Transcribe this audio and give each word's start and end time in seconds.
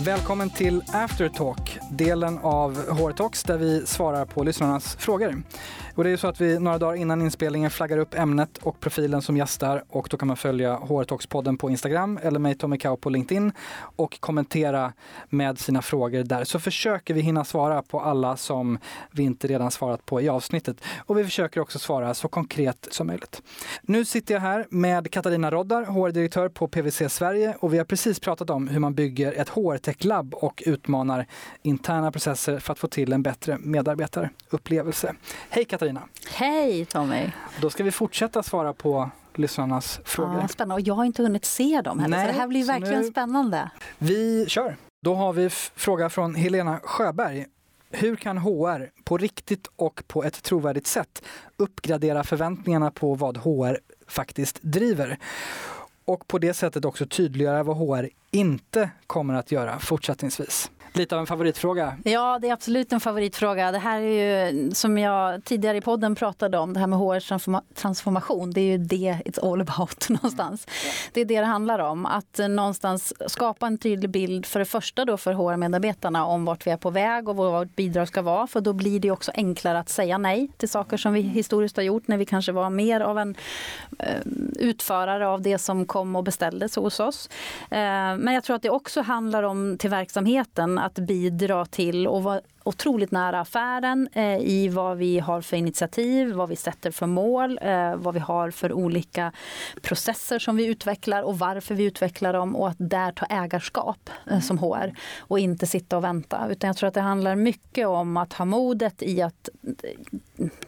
Välkommen 0.00 0.50
till 0.50 0.82
Aftertalk, 0.92 1.78
delen 1.90 2.38
av 2.38 2.76
HR 2.76 3.12
Talks 3.12 3.42
där 3.42 3.58
vi 3.58 3.86
svarar 3.86 4.24
på 4.24 4.42
lyssnarnas 4.42 4.96
frågor. 4.96 5.42
Och 5.98 6.04
det 6.04 6.10
är 6.10 6.16
så 6.16 6.26
att 6.26 6.40
vi 6.40 6.58
några 6.58 6.78
dagar 6.78 6.96
innan 6.96 7.22
inspelningen 7.22 7.70
flaggar 7.70 7.98
upp 7.98 8.14
ämnet 8.14 8.58
och 8.58 8.80
profilen 8.80 9.22
som 9.22 9.36
gästar 9.36 9.84
och 9.88 10.08
då 10.10 10.16
kan 10.16 10.28
man 10.28 10.36
följa 10.36 10.76
HR 10.76 11.04
Talks-podden 11.04 11.56
på 11.56 11.70
Instagram 11.70 12.18
eller 12.22 12.38
mig 12.38 12.54
Tommy 12.54 12.78
Kau 12.78 12.96
på 12.96 13.10
LinkedIn 13.10 13.52
och 13.78 14.20
kommentera 14.20 14.92
med 15.28 15.58
sina 15.58 15.82
frågor 15.82 16.22
där. 16.22 16.44
Så 16.44 16.60
försöker 16.60 17.14
vi 17.14 17.20
hinna 17.20 17.44
svara 17.44 17.82
på 17.82 18.00
alla 18.00 18.36
som 18.36 18.78
vi 19.10 19.22
inte 19.22 19.46
redan 19.46 19.70
svarat 19.70 20.06
på 20.06 20.20
i 20.20 20.28
avsnittet. 20.28 20.80
Och 20.98 21.18
vi 21.18 21.24
försöker 21.24 21.60
också 21.60 21.78
svara 21.78 22.14
så 22.14 22.28
konkret 22.28 22.88
som 22.90 23.06
möjligt. 23.06 23.42
Nu 23.82 24.04
sitter 24.04 24.34
jag 24.34 24.40
här 24.40 24.66
med 24.70 25.10
Katarina 25.10 25.50
Roddar, 25.50 25.84
HR-direktör 25.84 26.48
på 26.48 26.68
PWC 26.68 27.08
Sverige 27.08 27.56
och 27.60 27.74
vi 27.74 27.78
har 27.78 27.84
precis 27.84 28.20
pratat 28.20 28.50
om 28.50 28.68
hur 28.68 28.80
man 28.80 28.94
bygger 28.94 29.32
ett 29.32 29.48
HR-tech-labb 29.48 30.34
och 30.34 30.62
utmanar 30.66 31.26
interna 31.62 32.12
processer 32.12 32.58
för 32.58 32.72
att 32.72 32.78
få 32.78 32.88
till 32.88 33.12
en 33.12 33.22
bättre 33.22 33.58
medarbetarupplevelse. 33.60 35.14
Hej 35.50 35.64
Katarina! 35.64 35.87
Hej 36.30 36.84
Tommy! 36.84 37.30
Då 37.60 37.70
ska 37.70 37.84
vi 37.84 37.90
fortsätta 37.90 38.42
svara 38.42 38.72
på 38.72 39.10
lyssnarnas 39.34 40.00
frågor. 40.04 40.38
Ja, 40.40 40.48
spännande. 40.48 40.74
Och 40.74 40.88
jag 40.88 40.94
har 40.94 41.04
inte 41.04 41.22
hunnit 41.22 41.44
se 41.44 41.80
dem 41.84 41.98
heller, 41.98 42.16
Nej, 42.16 42.26
så 42.26 42.32
det 42.32 42.38
här 42.38 42.48
blir 42.48 42.64
verkligen 42.64 43.02
nu... 43.02 43.10
spännande. 43.10 43.70
Vi 43.98 44.46
kör! 44.48 44.76
Då 45.02 45.14
har 45.14 45.32
vi 45.32 45.50
fråga 45.50 46.10
från 46.10 46.34
Helena 46.34 46.80
Sjöberg. 46.82 47.46
Hur 47.90 48.16
kan 48.16 48.38
HR 48.38 48.90
på 49.04 49.18
riktigt 49.18 49.68
och 49.76 50.02
på 50.06 50.24
ett 50.24 50.42
trovärdigt 50.42 50.86
sätt 50.86 51.22
uppgradera 51.56 52.24
förväntningarna 52.24 52.90
på 52.90 53.14
vad 53.14 53.36
HR 53.36 53.78
faktiskt 54.08 54.62
driver? 54.62 55.18
Och 56.04 56.26
på 56.26 56.38
det 56.38 56.54
sättet 56.54 56.84
också 56.84 57.06
tydliggöra 57.06 57.62
vad 57.62 57.76
HR 57.76 58.08
inte 58.30 58.90
kommer 59.06 59.34
att 59.34 59.52
göra 59.52 59.78
fortsättningsvis 59.78 60.70
lite 60.92 61.14
av 61.14 61.20
en 61.20 61.26
favoritfråga. 61.26 61.96
Ja, 62.04 62.38
det 62.42 62.48
är 62.48 62.52
absolut 62.52 62.92
en 62.92 63.00
favoritfråga. 63.00 63.72
Det 63.72 63.78
här 63.78 64.00
är 64.00 64.46
ju 64.46 64.70
som 64.74 64.98
jag 64.98 65.44
tidigare 65.44 65.76
i 65.76 65.80
podden 65.80 66.14
pratade 66.14 66.58
om, 66.58 66.72
det 66.72 66.80
här 66.80 66.86
med 66.86 66.98
HR-transformation. 66.98 68.50
Det 68.50 68.60
är 68.60 68.64
ju 68.64 68.78
det 68.78 69.18
it's 69.24 69.52
all 69.52 69.60
about 69.60 70.08
någonstans. 70.08 70.66
Mm. 70.66 71.10
Det 71.12 71.20
är 71.20 71.24
det 71.24 71.40
det 71.40 71.46
handlar 71.46 71.78
om. 71.78 72.06
Att 72.06 72.40
någonstans 72.50 73.14
skapa 73.26 73.66
en 73.66 73.78
tydlig 73.78 74.10
bild 74.10 74.46
för 74.46 74.58
det 74.58 74.64
första 74.64 75.04
då 75.04 75.16
för 75.16 75.32
HR-medarbetarna 75.32 76.24
om 76.24 76.44
vart 76.44 76.66
vi 76.66 76.70
är 76.70 76.76
på 76.76 76.90
väg 76.90 77.28
och 77.28 77.36
vad 77.36 77.52
vårt 77.52 77.76
bidrag 77.76 78.08
ska 78.08 78.22
vara. 78.22 78.46
För 78.46 78.60
då 78.60 78.72
blir 78.72 79.00
det 79.00 79.10
också 79.10 79.32
enklare 79.34 79.78
att 79.78 79.88
säga 79.88 80.18
nej 80.18 80.50
till 80.56 80.68
saker 80.68 80.96
som 80.96 81.12
vi 81.12 81.20
historiskt 81.20 81.76
har 81.76 81.84
gjort 81.84 82.08
när 82.08 82.16
vi 82.16 82.26
kanske 82.26 82.52
var 82.52 82.70
mer 82.70 83.00
av 83.00 83.18
en 83.18 83.34
eh, 83.98 84.20
utförare 84.58 85.28
av 85.28 85.42
det 85.42 85.58
som 85.58 85.86
kom 85.86 86.16
och 86.16 86.24
beställdes 86.24 86.76
hos 86.76 87.00
oss. 87.00 87.28
Eh, 87.70 87.78
men 88.16 88.34
jag 88.34 88.44
tror 88.44 88.56
att 88.56 88.62
det 88.62 88.70
också 88.70 89.02
handlar 89.02 89.42
om 89.42 89.78
till 89.78 89.90
verksamheten 89.90 90.77
att 90.78 90.98
bidra 90.98 91.66
till 91.66 92.06
och 92.06 92.22
vara 92.22 92.40
otroligt 92.68 93.10
nära 93.10 93.40
affären 93.40 94.08
eh, 94.12 94.38
i 94.38 94.68
vad 94.68 94.96
vi 94.96 95.18
har 95.18 95.40
för 95.40 95.56
initiativ, 95.56 96.32
vad 96.32 96.48
vi 96.48 96.56
sätter 96.56 96.90
för 96.90 97.06
mål, 97.06 97.58
eh, 97.62 97.96
vad 97.96 98.14
vi 98.14 98.20
har 98.20 98.50
för 98.50 98.72
olika 98.72 99.32
processer 99.82 100.38
som 100.38 100.56
vi 100.56 100.66
utvecklar 100.66 101.22
och 101.22 101.38
varför 101.38 101.74
vi 101.74 101.84
utvecklar 101.84 102.32
dem 102.32 102.56
och 102.56 102.68
att 102.68 102.76
där 102.78 103.12
ta 103.12 103.26
ägarskap 103.26 104.10
eh, 104.30 104.40
som 104.40 104.58
HR 104.58 104.92
och 105.18 105.38
inte 105.38 105.66
sitta 105.66 105.96
och 105.96 106.04
vänta. 106.04 106.48
Utan 106.50 106.68
jag 106.68 106.76
tror 106.76 106.88
att 106.88 106.94
det 106.94 107.00
handlar 107.00 107.36
mycket 107.36 107.86
om 107.86 108.16
att 108.16 108.32
ha 108.32 108.44
modet 108.44 109.02
i 109.02 109.22
att 109.22 109.48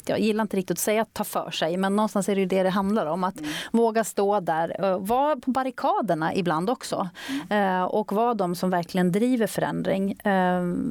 jag 0.07 0.21
gillar 0.21 0.43
inte 0.43 0.57
riktigt 0.57 0.75
att 0.75 0.79
säga 0.79 1.03
att 1.03 1.15
ta 1.15 1.25
för 1.25 1.51
sig, 1.51 1.77
men 1.77 1.97
någonstans 1.97 2.29
är 2.29 2.35
det 2.35 2.41
ju 2.41 2.47
det 2.47 2.63
det 2.63 2.71
handlar 2.71 3.07
om. 3.07 3.25
Att 3.25 3.39
mm. 3.39 3.51
våga 3.73 4.05
stå 4.05 4.41
där, 4.41 4.99
vara 4.99 5.37
på 5.37 5.51
barrikaderna 5.51 6.35
ibland 6.35 6.71
också. 6.71 7.09
Mm. 7.51 7.87
Och 7.87 8.13
vara 8.13 8.35
de 8.35 8.55
som 8.55 8.71
verkligen 8.71 9.13
driver 9.13 9.47
förändring. 9.47 10.17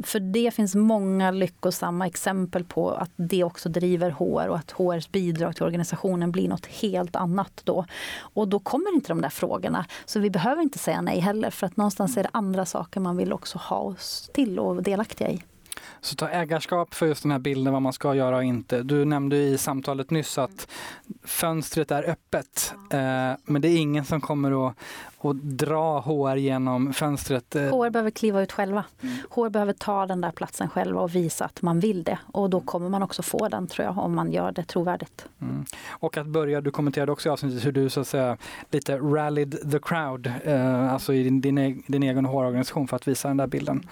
För 0.04 0.20
det 0.20 0.52
finns 0.52 0.76
många 0.76 0.99
Många 1.00 1.32
lyckosamma 1.32 2.08
exempel 2.08 2.64
på 2.64 2.92
att 2.92 3.12
det 3.16 3.44
också 3.44 3.70
driver 3.70 4.12
HR 4.12 4.48
och 4.48 4.58
att 4.58 4.72
HRs 4.72 5.12
bidrag 5.12 5.56
till 5.56 5.64
organisationen 5.64 6.32
blir 6.32 6.50
något 6.50 6.66
helt 6.66 7.16
annat 7.16 7.62
då. 7.64 7.86
Och 8.20 8.48
då 8.48 8.60
kommer 8.60 8.96
inte 8.96 9.08
de 9.08 9.22
där 9.22 9.30
frågorna. 9.30 9.86
Så 10.06 10.20
vi 10.20 10.30
behöver 10.30 10.62
inte 10.62 10.80
säga 10.80 11.02
nej 11.02 11.20
heller 11.20 11.50
för 11.50 11.68
att 11.68 11.78
någonstans 11.78 12.18
är 12.18 12.24
det 12.24 12.30
andra 12.34 12.66
saker 12.66 13.00
man 13.00 13.18
vill 13.18 13.34
också 13.34 13.58
ha 13.58 13.78
oss 13.78 14.30
till 14.34 14.60
och 14.60 14.84
delaktiga 14.84 15.30
i. 15.30 15.44
Så 16.02 16.16
ta 16.16 16.30
ägarskap 16.30 16.94
för 16.94 17.06
just 17.06 17.24
den 17.24 17.32
här 17.32 17.40
bilden 17.40 17.74
vad 17.74 17.82
man 17.82 17.94
ska 17.94 18.16
göra 18.16 18.36
och 18.36 18.44
inte. 18.44 18.84
Du 18.84 19.06
nämnde 19.06 19.38
i 19.38 19.58
samtalet 19.58 20.12
nyss 20.12 20.38
att 20.38 20.68
fönstret 21.24 21.92
är 21.92 22.10
öppet. 22.10 22.74
Eh, 22.90 23.00
men 23.46 23.62
det 23.62 23.68
är 23.68 23.78
ingen 23.78 24.06
som 24.06 24.22
kommer 24.22 24.68
att, 24.68 24.76
att 25.22 25.42
dra 25.42 26.00
HR 26.00 26.36
genom 26.36 26.94
fönstret. 26.94 27.54
HR 27.54 27.86
eh. 27.86 27.90
behöver 27.90 28.12
kliva 28.12 28.42
ut 28.42 28.52
själva. 28.52 28.84
Mm. 29.02 29.16
HR 29.30 29.50
behöver 29.50 29.74
ta 29.74 30.06
den 30.06 30.22
där 30.22 30.32
platsen 30.32 30.70
själva 30.70 31.02
och 31.02 31.16
visa 31.16 31.46
att 31.46 31.62
man 31.62 31.80
vill 31.80 32.04
det. 32.04 32.20
Och 32.32 32.50
då 32.50 32.62
kommer 32.62 32.90
man 32.90 33.04
också 33.04 33.24
få 33.24 33.48
den 33.48 33.68
tror 33.68 33.86
jag, 33.86 33.98
om 33.98 34.16
man 34.16 34.32
gör 34.32 34.52
det 34.52 34.64
trovärdigt. 34.64 35.26
Mm. 35.42 35.66
Och 35.90 36.18
att 36.18 36.28
börja, 36.28 36.62
du 36.62 36.72
kommenterade 36.72 37.12
också 37.12 37.30
i 37.30 37.32
avsnittet 37.32 37.66
hur 37.66 37.72
du 37.72 37.90
så 37.90 38.00
att 38.00 38.08
säga 38.08 38.38
lite 38.72 38.98
rallied 38.98 39.72
the 39.72 39.80
crowd, 39.80 40.34
eh, 40.44 40.94
alltså 40.94 41.14
i 41.14 41.24
din, 41.24 41.42
din, 41.42 41.84
din 41.88 42.04
egen 42.04 42.26
HR-organisation 42.26 42.88
för 42.88 42.96
att 42.96 43.08
visa 43.08 43.28
den 43.28 43.38
där 43.38 43.48
bilden. 43.48 43.88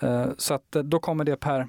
Eh, 0.00 0.26
så 0.38 0.54
att 0.54 0.76
eh, 0.76 0.82
då 0.82 0.98
kommer 0.98 1.24
det 1.24 1.36
per 1.36 1.68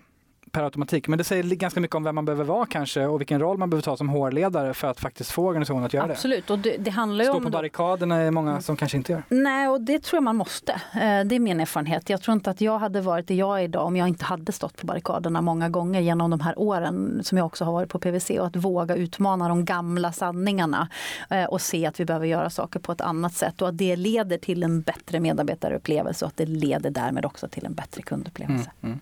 per 0.52 0.64
automatik. 0.64 1.08
Men 1.08 1.18
det 1.18 1.24
säger 1.24 1.44
ganska 1.44 1.80
mycket 1.80 1.96
om 1.96 2.04
vem 2.04 2.16
man 2.16 2.26
behöver 2.26 2.44
vara 2.44 2.66
kanske 2.66 3.06
och 3.06 3.22
vilken 3.22 3.40
roll 3.40 3.58
man 3.58 3.70
behöver 3.70 3.84
ta 3.84 3.98
som 3.98 4.10
HR-ledare 4.10 4.74
för 4.74 4.88
att 4.88 5.00
faktiskt 5.00 5.32
få 5.32 5.48
organisationen 5.48 5.86
att 5.86 5.94
göra 5.94 6.08
det. 6.08 6.14
Absolut, 6.14 6.50
och 6.50 6.60
det, 6.60 6.78
det 6.78 6.92
handlar 6.92 7.26
Stå 7.26 7.34
om... 7.34 7.44
på 7.44 7.50
barrikaderna 7.50 8.16
är 8.16 8.32
många 8.32 8.62
som 8.62 8.78
kanske 8.78 8.98
inte 8.98 9.12
gör. 9.12 9.24
Nej, 9.30 9.68
och 9.68 9.82
det 9.82 10.04
tror 10.04 10.18
jag 10.18 10.24
man 10.24 10.36
måste. 10.36 10.72
Eh, 10.72 11.00
det 11.00 11.36
är 11.36 11.40
min 11.40 11.60
erfarenhet. 11.60 12.10
Jag 12.10 12.22
tror 12.22 12.34
inte 12.34 12.50
att 12.50 12.62
jag 12.62 12.80
hade 12.80 13.02
varit 13.02 13.28
det 13.28 13.36
jag 13.36 13.60
är 13.60 13.64
idag 13.64 13.86
om 13.86 13.96
jag 13.96 14.08
inte 14.08 14.26
hade 14.26 14.52
stått 14.52 14.78
på 14.78 14.86
barrikaderna 14.86 15.42
många 15.42 15.70
gånger 15.70 16.02
genom 16.02 16.32
de 16.32 16.40
här 16.40 16.60
åren 16.60 17.22
som 17.24 17.38
jag 17.38 17.46
också 17.46 17.66
har 17.66 17.72
varit 17.72 17.90
på 17.90 18.00
PVC 18.00 18.30
och 18.30 18.46
att 18.46 18.56
våga 18.56 18.96
utmana 18.96 19.48
de 19.48 19.66
gamla 19.66 20.12
sanningarna 20.12 20.90
eh, 21.30 21.44
och 21.44 21.62
se 21.62 21.86
att 21.86 22.00
vi 22.00 22.06
behöver 22.06 22.26
göra 22.26 22.50
saker 22.50 22.80
på 22.80 22.92
ett 22.92 23.02
annat 23.02 23.34
sätt 23.34 23.62
och 23.62 23.70
att 23.70 23.78
det 23.78 23.96
leder 23.96 24.38
till 24.38 24.64
en 24.64 24.82
bättre 24.82 25.20
medarbetarupplevelse 25.20 26.26
och 26.26 26.30
att 26.30 26.38
det 26.38 26.46
leder 26.46 26.90
därmed 26.90 27.26
också 27.26 27.48
till 27.48 27.66
en 27.66 27.74
bättre 27.74 28.02
kundupplevelse. 28.02 28.72
Mm, 28.82 28.92
mm. 28.92 29.00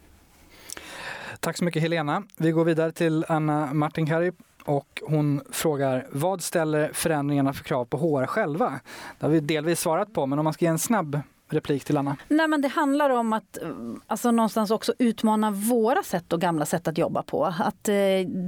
Tack 1.39 1.57
så 1.57 1.63
mycket 1.63 1.81
Helena. 1.81 2.23
Vi 2.37 2.51
går 2.51 2.65
vidare 2.65 2.91
till 2.91 3.25
Anna 3.27 3.73
Martinkari 3.73 4.31
och 4.63 5.01
hon 5.07 5.41
frågar 5.51 6.07
vad 6.11 6.41
ställer 6.41 6.91
förändringarna 6.93 7.53
för 7.53 7.63
krav 7.63 7.85
på 7.85 7.97
HR 7.97 8.25
själva? 8.25 8.79
Det 9.19 9.25
har 9.25 9.31
vi 9.31 9.39
delvis 9.39 9.79
svarat 9.79 10.13
på, 10.13 10.25
men 10.25 10.39
om 10.39 10.43
man 10.43 10.53
ska 10.53 10.65
ge 10.65 10.69
en 10.69 10.79
snabb 10.79 11.19
replik 11.49 11.83
till 11.83 11.97
Anna? 11.97 12.17
Nej, 12.27 12.47
men 12.47 12.61
det 12.61 12.67
handlar 12.67 13.09
om 13.09 13.33
att 13.33 13.61
eh, 13.61 13.69
alltså, 14.07 14.31
någonstans 14.31 14.71
också 14.71 14.93
utmana 14.99 15.51
våra 15.51 16.03
sätt 16.03 16.33
och 16.33 16.41
gamla 16.41 16.65
sätt 16.65 16.87
att 16.87 16.97
jobba 16.97 17.23
på. 17.23 17.45
Att, 17.45 17.89
eh, 17.89 17.95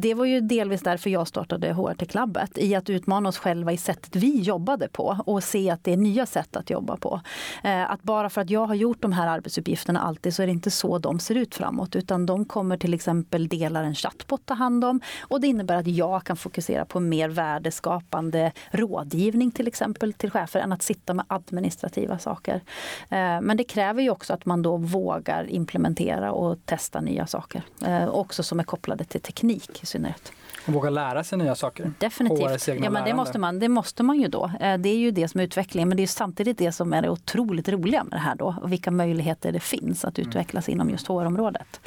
det 0.02 0.14
var 0.14 0.26
ju 0.26 0.42
delvis 0.42 0.82
därför 0.82 1.10
jag 1.10 1.28
startade 1.28 1.74
HRT-klubbet, 1.74 2.58
i 2.58 2.76
att 2.76 2.90
utmana 2.90 3.30
oss 3.30 3.38
själva 3.38 3.72
i 3.72 3.78
sättet 3.78 4.16
vi 4.16 4.42
jobbade 4.42 4.88
på 4.88 5.18
och 5.26 5.44
se 5.44 5.70
att 5.70 5.84
det 5.84 5.94
är 5.94 5.98
nya 5.98 6.26
sätt 6.26 6.56
att 6.56 6.70
jobba 6.70 6.98
på. 6.98 7.22
Eh, 7.64 7.92
att 7.92 8.04
bara 8.04 8.30
för 8.30 8.42
att 8.42 8.50
jag 8.50 8.66
har 8.66 8.76
gjort 8.76 9.02
de 9.02 9.12
här 9.12 9.28
arbetsuppgifterna 9.28 10.02
alltid 10.02 10.36
så 10.36 10.44
är 10.44 10.48
det 10.48 10.54
inte 10.54 10.72
så 10.72 10.98
de 10.98 11.20
ser 11.20 11.36
ut 11.36 11.56
framåt, 11.56 11.96
utan 11.96 12.26
de 12.26 12.46
kommer 12.46 12.78
till 12.78 12.94
exempel 12.94 13.48
delar 13.48 13.84
en 13.84 13.96
chatbot 13.96 14.46
ta 14.46 14.54
hand 14.54 14.86
om 14.86 15.02
och 15.22 15.42
det 15.42 15.48
innebär 15.48 15.76
att 15.76 15.88
jag 15.88 16.24
kan 16.24 16.38
fokusera 16.38 16.86
på 16.86 17.00
mer 17.00 17.30
värdeskapande 17.30 18.52
rådgivning 18.72 19.52
till 19.52 19.68
exempel 19.68 20.14
till 20.14 20.31
chefer 20.31 20.60
än 20.60 20.72
att 20.72 20.81
sitta 20.81 21.14
med 21.14 21.26
administrativa 21.30 22.20
saker. 22.20 22.62
Eh, 23.10 23.42
men 23.42 23.58
det 23.58 23.64
kräver 23.64 24.02
ju 24.02 24.10
också 24.10 24.34
att 24.34 24.46
man 24.46 24.62
då 24.62 24.78
vågar 24.78 25.50
implementera 25.50 26.32
och 26.32 26.58
testa 26.66 27.02
nya 27.02 27.28
saker. 27.28 27.62
Eh, 27.86 28.08
också 28.08 28.44
som 28.44 28.60
är 28.60 28.64
kopplade 28.64 29.04
till 29.04 29.22
teknik 29.22 29.84
i 29.84 29.86
synnerhet. 29.86 30.32
Och 30.69 30.75
våga 30.75 30.90
lära 30.90 31.24
sig 31.24 31.38
nya 31.38 31.56
saker. 31.56 31.91
Definitivt. 31.97 32.68
Ja, 32.68 32.90
men 32.90 33.06
det, 33.06 33.13
måste 33.13 33.40
man, 33.40 33.59
det 33.59 33.69
måste 33.69 34.03
man 34.03 34.19
ju 34.19 34.28
då. 34.28 34.52
Eh, 34.59 34.78
det 34.78 34.90
är 34.90 34.97
ju 34.97 35.12
det 35.12 35.28
som 35.28 35.40
är 35.40 35.44
utvecklingen 35.44 35.90
men 35.90 35.97
det 35.97 36.04
är 36.04 36.07
samtidigt 36.07 36.57
det 36.57 36.71
som 36.71 36.94
är 36.94 37.01
det 37.01 37.10
otroligt 37.10 37.69
roliga 37.69 38.04
med 38.04 38.12
det 38.12 38.21
här 38.21 38.36
då. 38.36 38.56
Och 38.62 38.71
vilka 38.71 38.92
möjligheter 38.92 39.51
det 39.51 39.60
finns 39.60 40.06
att 40.06 40.18
mm. 40.18 40.30
utvecklas 40.30 40.68
mm. 40.68 40.75
inom 40.77 40.89
just 40.89 41.07
HR-området. 41.07 41.80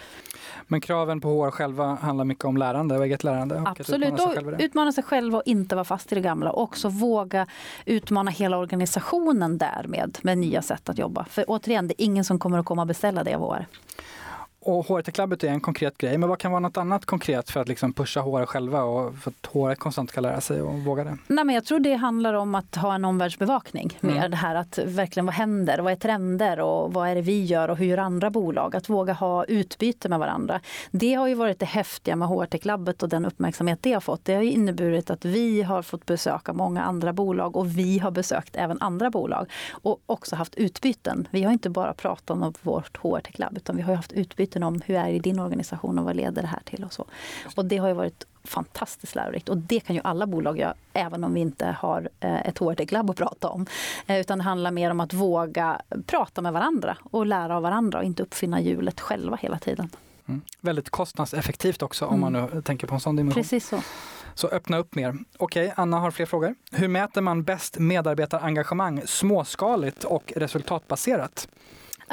Men 0.67 0.81
kraven 0.81 1.21
på 1.21 1.29
HR 1.29 1.51
själva 1.51 1.95
handlar 1.95 2.25
mycket 2.25 2.45
om 2.45 2.57
lärande 2.57 2.99
och 2.99 3.05
eget 3.05 3.25
lärande. 3.25 3.63
Absolut, 3.67 4.13
och 4.13 4.19
utmana 4.19 4.57
sig, 4.57 4.65
utmana 4.65 4.93
sig 4.93 5.05
själv 5.05 5.37
och 5.37 5.43
inte 5.45 5.75
vara 5.75 5.85
fast 5.85 6.13
i 6.13 6.15
det 6.15 6.21
gamla. 6.21 6.51
Och 6.51 6.63
också 6.63 6.89
våga 6.89 7.47
utmana 7.85 8.31
hela 8.31 8.59
organisationen 8.59 9.59
därmed 9.59 10.19
med 10.23 10.39
nya 10.39 10.63
sätt 10.63 10.89
att 10.89 10.99
jobba. 10.99 11.25
För 11.25 11.45
återigen, 11.49 11.89
det 11.89 12.03
är 12.03 12.05
ingen 12.05 12.25
som 12.25 12.39
kommer 12.39 12.59
att 12.59 12.67
komma 12.67 12.83
och 12.83 12.89
beställa 12.89 13.25
det 13.25 13.35
av 13.35 13.41
HR. 13.41 13.67
Och 14.65 14.87
HRT 14.87 15.13
Clubbet 15.13 15.45
är 15.45 15.49
en 15.49 15.61
konkret 15.61 15.99
grej, 15.99 16.19
men 16.19 16.29
vad 16.29 16.39
kan 16.39 16.51
vara 16.51 16.61
något 16.61 16.77
annat 16.77 17.07
konkret 17.07 17.51
för 17.51 17.61
att 17.61 17.69
liksom 17.69 17.93
pusha 17.93 18.21
HR 18.21 18.47
själva 18.47 18.83
och 18.83 19.15
för 19.15 19.31
att 19.31 19.47
HR 19.47 19.75
konstant 19.75 20.11
ska 20.11 20.21
lära 20.21 20.41
sig 20.41 20.63
och 20.63 20.79
våga 20.79 21.05
det? 21.05 21.19
Nej, 21.27 21.45
men 21.45 21.55
jag 21.55 21.65
tror 21.65 21.81
det 21.81 21.95
handlar 21.95 22.35
om 22.35 22.55
att 22.55 22.77
ha 22.77 22.95
en 22.95 23.05
omvärldsbevakning. 23.05 23.99
Mer 24.01 24.17
mm. 24.17 24.31
det 24.31 24.37
här 24.37 24.55
att 24.55 24.79
verkligen 24.79 25.27
vad 25.27 25.35
händer, 25.35 25.79
vad 25.79 25.93
är 25.93 25.97
trender 25.97 26.61
och 26.61 26.93
vad 26.93 27.09
är 27.09 27.15
det 27.15 27.21
vi 27.21 27.45
gör 27.45 27.69
och 27.69 27.77
hur 27.77 27.87
gör 27.87 27.99
andra 27.99 28.31
bolag? 28.31 28.77
Att 28.77 28.89
våga 28.89 29.13
ha 29.13 29.45
utbyte 29.45 30.09
med 30.09 30.19
varandra. 30.19 30.61
Det 30.91 31.15
har 31.15 31.29
ju 31.29 31.35
varit 31.35 31.59
det 31.59 31.67
häftiga 31.67 32.17
med 32.17 32.29
HRT 32.29 32.59
Clubbet 32.59 33.03
och 33.03 33.09
den 33.09 33.25
uppmärksamhet 33.25 33.79
det 33.83 33.93
har 33.93 34.01
fått. 34.01 34.25
Det 34.25 34.35
har 34.35 34.43
inneburit 34.43 35.11
att 35.11 35.25
vi 35.25 35.63
har 35.63 35.83
fått 35.83 36.07
besöka 36.07 36.53
många 36.53 36.83
andra 36.83 37.13
bolag 37.13 37.57
och 37.57 37.79
vi 37.79 37.99
har 37.99 38.11
besökt 38.11 38.57
även 38.57 38.79
andra 38.81 39.11
bolag 39.11 39.51
och 39.71 40.01
också 40.07 40.37
haft 40.37 40.55
utbyten. 40.55 41.29
Vi 41.31 41.43
har 41.43 41.53
inte 41.53 41.71
bara 41.71 41.95
pratat 41.95 42.31
om 42.31 42.55
vårt 42.63 42.97
HRT 42.97 43.33
Club 43.33 43.57
utan 43.57 43.77
vi 43.77 43.83
har 43.83 43.95
haft 43.95 44.13
utbyten 44.53 44.63
om 44.63 44.81
hur 44.87 44.97
är 44.97 45.05
det 45.05 45.17
i 45.17 45.19
din 45.19 45.39
organisation 45.39 45.99
och 45.99 46.05
vad 46.05 46.17
leder 46.17 46.43
det 46.43 46.49
här 46.49 46.63
till 46.65 46.85
och 46.85 46.93
så. 46.93 47.07
Och 47.57 47.65
det 47.65 47.79
har 47.79 47.89
ju 47.89 47.95
varit 47.95 48.27
fantastiskt 48.45 49.15
lärorikt. 49.15 49.49
Och 49.49 49.57
det 49.57 49.81
kan 49.81 49.97
ju 49.97 50.03
alla 50.05 50.27
bolag 50.27 50.59
göra, 50.59 50.75
även 50.93 51.25
om 51.25 51.35
vi 51.35 51.41
inte 51.41 51.77
har 51.79 52.09
eh, 52.21 52.49
ett 52.49 52.59
HRT-labb 52.59 53.11
att 53.11 53.17
prata 53.17 53.49
om. 53.49 53.67
Eh, 54.07 54.21
utan 54.21 54.39
det 54.39 54.45
handlar 54.45 54.71
mer 54.71 54.91
om 54.91 55.01
att 55.01 55.13
våga 55.13 55.81
prata 56.07 56.43
med 56.43 56.53
varandra 56.53 56.97
och 57.11 57.27
lära 57.27 57.57
av 57.57 57.63
varandra 57.63 57.99
och 57.99 58.05
inte 58.05 58.23
uppfinna 58.23 58.61
hjulet 58.61 59.01
själva 59.01 59.37
hela 59.37 59.59
tiden. 59.59 59.91
Mm. 60.29 60.41
Väldigt 60.61 60.91
kostnadseffektivt 60.91 61.83
också 61.83 62.07
om 62.07 62.23
mm. 62.23 62.33
man 62.33 62.51
nu 62.55 62.63
tänker 62.63 62.87
på 62.87 62.95
en 62.95 63.01
sån 63.01 63.17
dimension. 63.17 63.43
Precis 63.43 63.69
så. 63.69 63.83
Så 64.35 64.49
öppna 64.49 64.79
upp 64.79 64.95
mer. 64.95 65.15
Okej, 65.39 65.73
Anna 65.77 65.99
har 65.99 66.11
fler 66.11 66.27
frågor. 66.27 66.55
Hur 66.73 66.89
mäter 66.89 67.21
man 67.21 67.43
bäst 67.43 67.79
medarbetarengagemang 67.79 69.03
småskaligt 69.07 70.05
och 70.05 70.33
resultatbaserat? 70.37 71.49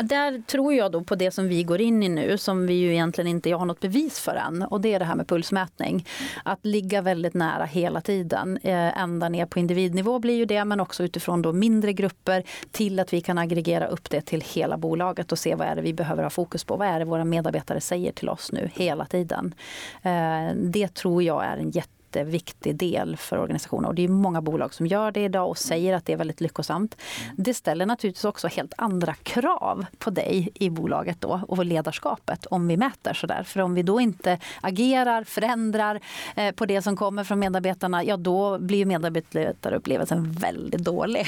Där 0.04 0.42
tror 0.42 0.74
jag 0.74 0.92
då 0.92 1.04
på 1.04 1.16
det 1.16 1.32
som 1.32 1.48
vi 1.48 1.64
går 1.64 1.82
in 1.82 2.04
i 2.04 2.10
nu 2.10 2.38
som 2.38 2.68
vi 2.68 2.74
ju 2.74 2.92
egentligen 2.92 3.28
inte 3.28 3.52
har 3.52 3.66
något 3.66 3.80
bevis 3.80 4.20
för 4.20 4.36
än. 4.36 4.64
Och 4.64 4.82
det 4.82 4.94
är 4.94 5.00
det 5.00 5.06
här 5.06 5.16
med 5.16 5.28
pulsmätning. 5.28 6.08
Att 6.44 6.66
ligga 6.66 7.02
väldigt 7.02 7.34
nära 7.34 7.66
hela 7.66 8.02
tiden. 8.02 8.58
Eh, 8.64 9.02
ända 9.02 9.30
ner 9.30 9.46
på 9.46 9.60
individnivå 9.60 10.20
blir 10.20 10.36
ju 10.36 10.46
det 10.46 10.66
men 10.66 10.80
också 10.80 11.04
utifrån 11.04 11.42
då 11.42 11.54
mindre 11.54 11.94
grupper 11.94 12.44
till 12.72 13.00
att 13.00 13.14
vi 13.14 13.22
kan 13.22 13.38
aggregera 13.38 13.88
upp 13.88 14.10
det 14.10 14.22
till 14.22 14.42
hela 14.42 14.78
bolaget 14.78 15.32
och 15.32 15.40
se 15.40 15.56
vad 15.56 15.68
är 15.68 15.76
det 15.76 15.82
vi 15.82 15.94
behöver 15.94 16.24
ha 16.24 16.30
fokus 16.30 16.64
på. 16.64 16.76
Vad 16.76 16.88
är 16.88 17.00
det 17.00 17.06
våra 17.06 17.26
medarbetare 17.26 17.82
säger 17.82 18.12
till 18.12 18.30
oss 18.30 18.52
nu 18.52 18.70
hela 18.74 19.06
tiden. 19.06 19.54
Eh, 20.02 20.56
det 20.56 20.94
tror 20.94 21.24
jag 21.24 21.46
är 21.46 21.58
en 21.58 21.72
jätte 21.72 21.99
jätteviktig 22.16 22.76
del 22.76 23.18
för 23.18 23.38
organisationer. 23.38 23.88
Och 23.88 23.96
det 23.96 24.04
är 24.04 24.08
många 24.08 24.42
bolag 24.42 24.74
som 24.74 24.88
gör 24.88 25.12
det 25.12 25.24
idag 25.24 25.50
och 25.50 25.58
säger 25.58 25.94
att 25.94 26.06
det 26.06 26.14
är 26.14 26.18
väldigt 26.18 26.42
lyckosamt. 26.42 26.96
Det 27.36 27.54
ställer 27.54 27.86
naturligtvis 27.86 28.26
också 28.26 28.48
helt 28.48 28.74
andra 28.78 29.14
krav 29.14 29.86
på 29.98 30.10
dig 30.10 30.50
i 30.54 30.70
bolaget 30.70 31.22
då 31.22 31.42
och 31.48 31.66
ledarskapet 31.66 32.46
om 32.46 32.68
vi 32.68 32.78
mäter 32.78 33.14
sådär. 33.14 33.44
För 33.44 33.60
om 33.62 33.74
vi 33.74 33.84
då 33.84 34.02
inte 34.02 34.40
agerar, 34.62 35.24
förändrar 35.24 36.00
eh, 36.36 36.52
på 36.52 36.66
det 36.66 36.82
som 36.82 36.96
kommer 36.96 37.24
från 37.24 37.40
medarbetarna, 37.40 38.04
ja 38.04 38.18
då 38.18 38.60
blir 38.60 38.86
medarbetarupplevelsen 38.86 40.32
väldigt 40.32 40.82
dålig. 40.82 41.28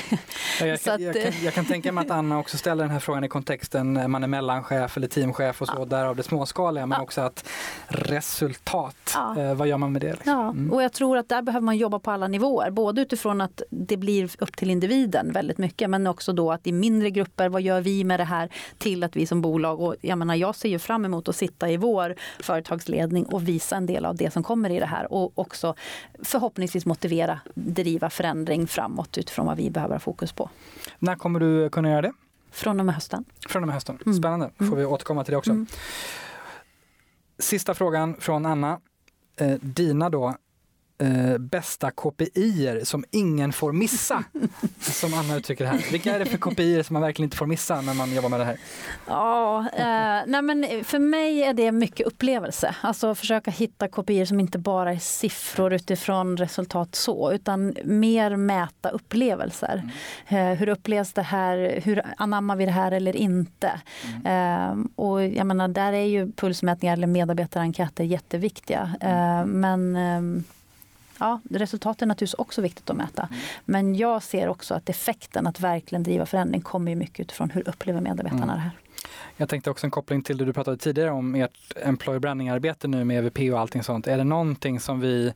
Ja, 0.59 0.65
jag, 0.65 0.81
kan, 0.83 0.93
att, 0.93 1.01
jag, 1.01 1.13
kan, 1.13 1.23
eh, 1.23 1.45
jag, 1.45 1.53
kan, 1.53 1.65
tänka 1.65 1.91
mig 1.91 2.05
att 2.05 2.11
Anna 2.11 2.39
också 2.39 2.57
ställer 2.57 2.83
den 2.83 2.91
här 2.91 2.99
frågan 2.99 3.23
i 3.23 3.27
kontexten 3.27 3.97
eh, 3.97 4.07
man 4.07 4.23
är 4.23 4.27
mellanchef 4.27 4.97
eller 4.97 5.07
teamchef 5.07 5.61
och 5.61 5.67
så, 5.67 5.73
ja. 5.77 5.85
därav 5.85 6.15
det 6.15 6.23
småskaliga, 6.23 6.85
men 6.85 6.95
ja. 6.95 7.03
också 7.03 7.21
att 7.21 7.47
resultat, 7.87 9.11
ja. 9.15 9.53
vad 9.53 9.67
gör 9.67 9.77
man 9.77 9.91
med 9.91 10.01
det? 10.01 10.11
Liksom? 10.11 10.69
Ja. 10.70 10.70
Mm. 10.71 10.77
Och 10.77 10.83
jag 10.83 10.93
tror 10.93 11.17
att 11.17 11.29
där 11.29 11.41
behöver 11.41 11.65
man 11.65 11.77
jobba 11.77 11.99
på 11.99 12.11
alla 12.11 12.27
nivåer. 12.27 12.71
Både 12.71 13.01
utifrån 13.01 13.41
att 13.41 13.61
det 13.69 13.97
blir 13.97 14.29
upp 14.39 14.57
till 14.57 14.69
individen 14.69 15.31
väldigt 15.31 15.57
mycket 15.57 15.89
men 15.89 16.07
också 16.07 16.33
då 16.33 16.51
att 16.51 16.67
i 16.67 16.71
mindre 16.71 17.09
grupper, 17.09 17.49
vad 17.49 17.61
gör 17.61 17.81
vi 17.81 18.03
med 18.03 18.19
det 18.19 18.23
här 18.23 18.49
till 18.77 19.03
att 19.03 19.15
vi 19.15 19.25
som 19.25 19.41
bolag, 19.41 19.81
och 19.81 19.95
jag 20.01 20.17
menar 20.17 20.35
jag 20.35 20.55
ser 20.55 20.69
ju 20.69 20.79
fram 20.79 21.05
emot 21.05 21.27
att 21.27 21.35
sitta 21.35 21.69
i 21.69 21.77
vår 21.77 22.15
företagsledning 22.39 23.25
och 23.25 23.47
visa 23.47 23.75
en 23.75 23.85
del 23.85 24.05
av 24.05 24.15
det 24.15 24.31
som 24.31 24.43
kommer 24.43 24.69
i 24.69 24.79
det 24.79 24.85
här 24.85 25.13
och 25.13 25.39
också 25.39 25.75
förhoppningsvis 26.23 26.85
motivera, 26.85 27.39
driva 27.53 28.09
förändring 28.09 28.67
framåt 28.67 29.17
utifrån 29.17 29.45
vad 29.45 29.57
vi 29.57 29.69
behöver 29.69 29.95
ha 29.95 29.99
fokus 29.99 30.31
på. 30.31 30.49
När 30.99 31.15
kommer 31.15 31.39
du 31.39 31.69
kunna 31.69 31.89
göra 31.89 32.01
det? 32.01 32.13
Från 32.51 32.79
och 32.79 32.85
med 32.85 32.95
hösten. 32.95 33.25
Från 33.49 33.63
och 33.63 33.67
med 33.67 33.73
hösten. 33.73 33.97
Mm. 34.05 34.17
Spännande. 34.17 34.49
Får 34.57 34.65
mm. 34.65 34.77
vi 34.77 34.85
återkomma 34.85 35.23
till 35.23 35.31
det 35.31 35.37
också. 35.37 35.51
Mm. 35.51 35.67
Sista 37.39 37.73
frågan 37.73 38.15
från 38.19 38.45
Anna. 38.45 38.79
Eh, 39.35 39.57
dina 39.61 40.09
då 40.09 40.35
eh, 41.01 41.37
bästa 41.37 41.91
KPI 41.91 42.81
som 42.83 43.03
ingen 43.11 43.53
får 43.53 43.71
missa. 43.71 44.23
som 44.79 45.13
Anna 45.13 45.35
uttrycker 45.35 45.63
det 45.63 45.69
här. 45.69 45.91
Vilka 45.91 46.15
är 46.15 46.19
det 46.19 46.25
för 46.25 46.37
KPI 46.37 46.83
som 46.83 46.93
man 46.93 47.01
verkligen 47.01 47.27
inte 47.27 47.37
får 47.37 47.45
missa 47.45 47.81
när 47.81 47.93
man 47.93 48.13
jobbar 48.15 48.29
med 48.29 48.39
det 48.39 48.45
här? 48.45 48.57
Ja, 49.07 49.59
eh, 49.59 50.23
nej 50.27 50.41
men 50.41 50.83
för 50.83 50.99
mig 50.99 51.43
är 51.43 51.53
det 51.53 51.71
mycket 51.71 52.07
upplevelse. 52.07 52.75
Alltså 52.81 53.15
försöka 53.15 53.51
hitta 53.51 53.87
KPI 53.87 54.25
som 54.25 54.39
inte 54.39 54.59
bara 54.59 54.93
är 54.93 54.99
siffror 54.99 55.73
utifrån 55.73 56.37
resultat 56.37 56.95
så, 56.95 57.31
utan 57.31 57.75
mer 57.83 58.35
mäta 58.35 58.89
upplevelser. 58.89 59.89
Mm. 60.27 60.51
Eh, 60.51 60.57
hur 60.57 60.69
upplevs 60.69 61.13
det 61.13 61.21
här? 61.21 61.79
Hur 61.83 62.01
anammar 62.17 62.55
vi 62.55 62.65
det 62.65 62.71
här 62.71 62.91
eller 62.91 63.15
inte? 63.15 63.71
Mm. 64.23 64.81
Eh, 64.81 64.85
och 64.95 65.23
jag 65.23 65.47
menar, 65.47 65.67
där 65.67 65.93
är 65.93 66.05
ju 66.05 66.31
pulsmätningar 66.31 66.93
eller 66.93 67.07
medarbetarenkäter 67.07 68.03
jätteviktiga. 68.03 68.95
Eh, 69.01 69.45
men 69.45 69.95
ehm, 69.95 70.43
ja, 71.21 71.39
resultaten 71.49 72.05
är 72.05 72.07
naturligtvis 72.07 72.39
också 72.39 72.61
viktigt 72.61 72.89
att 72.89 72.95
mäta. 72.95 73.27
Mm. 73.31 73.41
Men 73.65 73.95
jag 73.95 74.23
ser 74.23 74.47
också 74.47 74.73
att 74.73 74.89
effekten 74.89 75.47
att 75.47 75.59
verkligen 75.59 76.03
driva 76.03 76.25
förändring 76.25 76.61
kommer 76.61 76.95
mycket 76.95 77.19
utifrån 77.19 77.49
hur 77.49 77.67
upplever 77.67 78.01
medarbetarna 78.01 78.43
mm. 78.43 78.55
det 78.55 78.61
här. 78.61 78.71
Jag 79.37 79.49
tänkte 79.49 79.69
också 79.69 79.87
en 79.87 79.91
koppling 79.91 80.21
till 80.21 80.37
det 80.37 80.45
du 80.45 80.53
pratade 80.53 80.77
tidigare 80.77 81.11
om 81.11 81.35
ert 81.35 81.73
employer 81.75 82.19
branding-arbete 82.19 82.87
nu 82.87 83.03
med 83.05 83.17
EVP 83.17 83.53
och 83.53 83.59
allting 83.59 83.83
sånt. 83.83 84.07
Är 84.07 84.17
det 84.17 84.23
någonting 84.23 84.79
som 84.79 84.99
vi 84.99 85.33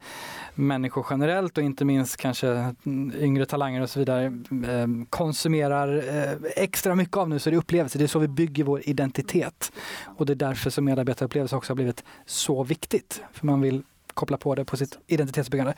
människor 0.56 1.06
generellt 1.10 1.58
och 1.58 1.64
inte 1.64 1.86
minst 1.86 2.18
kanske 2.18 2.76
yngre 3.20 3.46
talanger 3.46 3.82
och 3.82 3.90
så 3.90 4.00
vidare 4.00 4.26
eh, 4.26 4.88
konsumerar 5.10 5.98
eh, 6.18 6.38
extra 6.56 6.96
mycket 6.96 7.18
av 7.18 7.30
nu 7.30 7.40
så 7.40 7.50
är 7.50 7.52
det 7.52 7.58
upplevelse. 7.58 7.98
Det 7.98 8.04
är 8.04 8.08
så 8.08 8.20
vi 8.20 8.28
bygger 8.28 8.64
vår 8.64 8.90
identitet. 8.90 9.72
Och 10.18 10.26
det 10.26 10.34
är 10.34 10.36
därför 10.36 10.70
som 10.70 10.86
medarbetarupplevelse 10.86 11.56
också 11.56 11.72
har 11.72 11.76
blivit 11.76 12.04
så 12.26 12.64
viktigt. 12.64 13.22
För 13.34 13.46
man 13.46 13.62
vill 13.62 13.84
koppla 14.16 14.38
på 14.38 14.56
det 14.56 14.66
på 14.66 14.78
sitt 14.78 14.98
identitetsbyggande. 15.08 15.74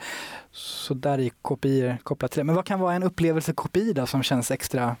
Så 0.52 0.94
där 0.94 1.18
är 1.18 1.30
KPI 1.42 1.96
kopplat 2.02 2.30
till 2.30 2.40
det. 2.40 2.44
Men 2.44 2.54
vad 2.54 2.64
kan 2.64 2.80
vara 2.80 2.94
en 2.94 3.02
upplevelse-KPI 3.02 3.92
då 3.92 4.06
som 4.06 4.22
känns 4.22 4.50
extra 4.50 4.96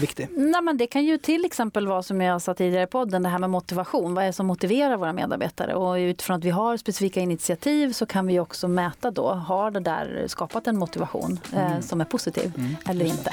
viktig? 0.00 0.28
Nej, 0.36 0.62
men 0.62 0.76
det 0.76 0.86
kan 0.86 1.04
ju 1.04 1.18
till 1.18 1.44
exempel 1.44 1.86
vara 1.86 2.02
som 2.02 2.20
jag 2.20 2.42
sa 2.42 2.54
tidigare 2.54 2.84
i 2.84 2.86
podden, 2.86 3.22
det 3.22 3.28
här 3.28 3.38
med 3.38 3.50
motivation. 3.50 4.14
Vad 4.14 4.24
är 4.24 4.26
det 4.26 4.32
som 4.32 4.46
motiverar 4.46 4.96
våra 4.96 5.12
medarbetare? 5.12 5.74
Och 5.74 5.94
utifrån 5.94 6.36
att 6.36 6.44
vi 6.44 6.50
har 6.50 6.76
specifika 6.76 7.20
initiativ 7.20 7.92
så 7.92 8.06
kan 8.06 8.26
vi 8.26 8.40
också 8.40 8.68
mäta 8.68 9.10
då, 9.10 9.30
har 9.30 9.70
det 9.70 9.80
där 9.80 10.24
skapat 10.26 10.66
en 10.66 10.78
motivation 10.78 11.40
eh, 11.52 11.70
mm. 11.70 11.82
som 11.82 12.00
är 12.00 12.04
positiv 12.04 12.52
mm. 12.56 12.76
eller 12.86 13.04
inte? 13.04 13.30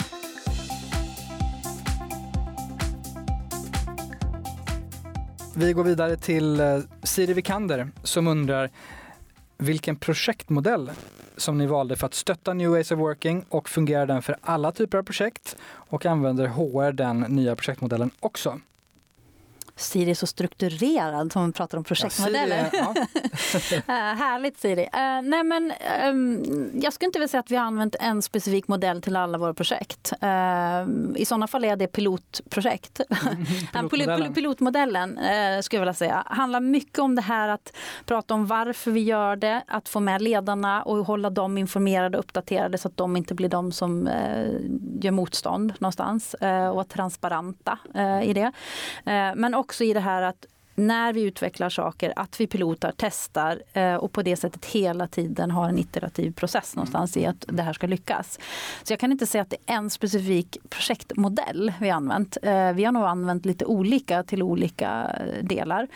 Vi 5.58 5.74
går 5.74 5.84
vidare 5.84 6.18
till 6.18 6.60
eh, 6.60 6.80
Siri 7.04 7.34
Vikander 7.34 7.92
som 8.04 8.28
undrar 8.28 8.70
vilken 9.57 9.96
projektmodell 9.96 10.92
som 11.38 11.57
ni 11.57 11.66
valde 11.66 11.96
för 11.96 12.06
att 12.06 12.13
stötta 12.13 12.54
New 12.54 12.69
Ways 12.69 12.92
of 12.92 13.00
Working 13.00 13.46
och 13.50 13.69
fungerar 13.69 14.06
den 14.06 14.22
för 14.22 14.38
alla 14.42 14.72
typer 14.72 14.98
av 14.98 15.04
projekt 15.04 15.57
och 15.66 16.06
använder 16.06 16.48
HR 16.48 16.92
den 16.92 17.19
nya 17.19 17.56
projektmodellen 17.56 18.12
också? 18.19 18.59
Siri 19.78 20.12
är 20.12 20.16
så 20.16 20.28
strukturerad 20.28 21.34
som 21.34 21.54
pratar 21.54 21.78
om 21.78 21.84
projektmodeller. 21.84 22.70
Ja, 22.74 22.96
Siri, 23.38 23.82
ja. 23.88 23.94
Härligt 23.94 24.60
Siri. 24.60 24.84
Uh, 24.84 25.30
nej 25.30 25.44
men, 25.44 25.74
um, 26.10 26.72
jag 26.82 26.94
skulle 26.94 27.06
inte 27.06 27.20
vilja 27.20 27.28
säga 27.28 27.40
att 27.40 27.52
vi 27.52 27.56
har 27.56 27.66
använt 27.66 27.96
en 28.00 28.22
specifik 28.22 28.68
modell 28.68 29.02
till 29.02 29.16
alla 29.16 29.38
våra 29.38 29.54
projekt. 29.54 30.14
Uh, 30.24 30.96
I 31.16 31.26
sådana 31.26 31.48
fall 31.48 31.66
är 31.66 31.76
det 31.76 31.88
pilotprojekt. 31.88 33.02
pilotmodellen, 33.74 34.34
pilotmodellen 34.34 35.10
uh, 35.10 35.62
skulle 35.62 35.78
jag 35.78 35.82
vilja 35.82 35.94
säga. 35.94 36.24
handlar 36.26 36.60
mycket 36.60 37.00
om 37.00 37.16
det 37.16 37.22
här 37.22 37.50
att 37.50 37.76
prata 38.06 38.34
om 38.34 38.48
varför 38.48 38.92
vi 38.92 39.00
gör 39.00 39.36
det, 39.36 39.62
att 39.68 39.90
få 39.90 40.00
med 40.00 40.22
ledarna 40.22 40.84
och 40.84 40.98
hålla 40.98 41.30
dem 41.30 41.58
informerade 41.58 42.18
och 42.18 42.24
uppdaterade 42.24 42.78
så 42.78 42.88
att 42.88 42.98
de 42.98 43.18
inte 43.18 43.34
blir 43.36 43.50
de 43.50 43.72
som 43.72 44.10
gör 45.02 45.12
motstånd 45.12 45.74
någonstans 45.80 46.34
och 46.34 46.76
vara 46.76 46.84
transparenta 46.84 47.78
i 48.24 48.34
det. 48.34 48.52
men 49.36 49.56
också 49.56 49.65
också 49.66 49.84
i 49.84 49.94
det 49.94 50.00
här 50.00 50.22
att 50.22 50.45
när 50.76 51.14
vi 51.14 51.22
utvecklar 51.22 51.69
saker, 51.69 52.14
att 52.16 52.40
vi 52.40 52.48
pilotar, 52.48 52.94
testar 52.98 53.62
eh, 53.74 53.95
och 53.95 54.12
på 54.12 54.22
det 54.22 54.36
sättet 54.36 54.66
hela 54.66 55.07
tiden 55.07 55.52
har 55.52 55.69
en 55.69 55.78
iterativ 55.78 56.31
process 56.31 56.76
någonstans 56.76 57.18
i 57.18 57.26
att 57.26 57.45
det 57.48 57.64
här 57.64 57.74
ska 57.74 57.88
lyckas. 57.88 58.40
Så 58.84 58.94
jag 58.94 59.00
kan 59.00 59.12
inte 59.12 59.26
säga 59.26 59.42
att 59.42 59.50
det 59.50 59.57
är 59.66 59.76
en 59.76 59.90
specifik 59.90 60.57
projektmodell 60.69 61.74
vi 61.80 61.90
har 61.90 61.98
använt. 61.98 62.38
Eh, 62.42 62.72
vi 62.72 62.84
har 62.84 62.92
nog 62.92 63.04
använt 63.04 63.45
lite 63.45 63.66
olika 63.66 64.24
till 64.24 64.44
olika 64.44 65.16
eh, 65.19 65.44
delar. 65.44 65.88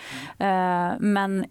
Men 1.00 1.46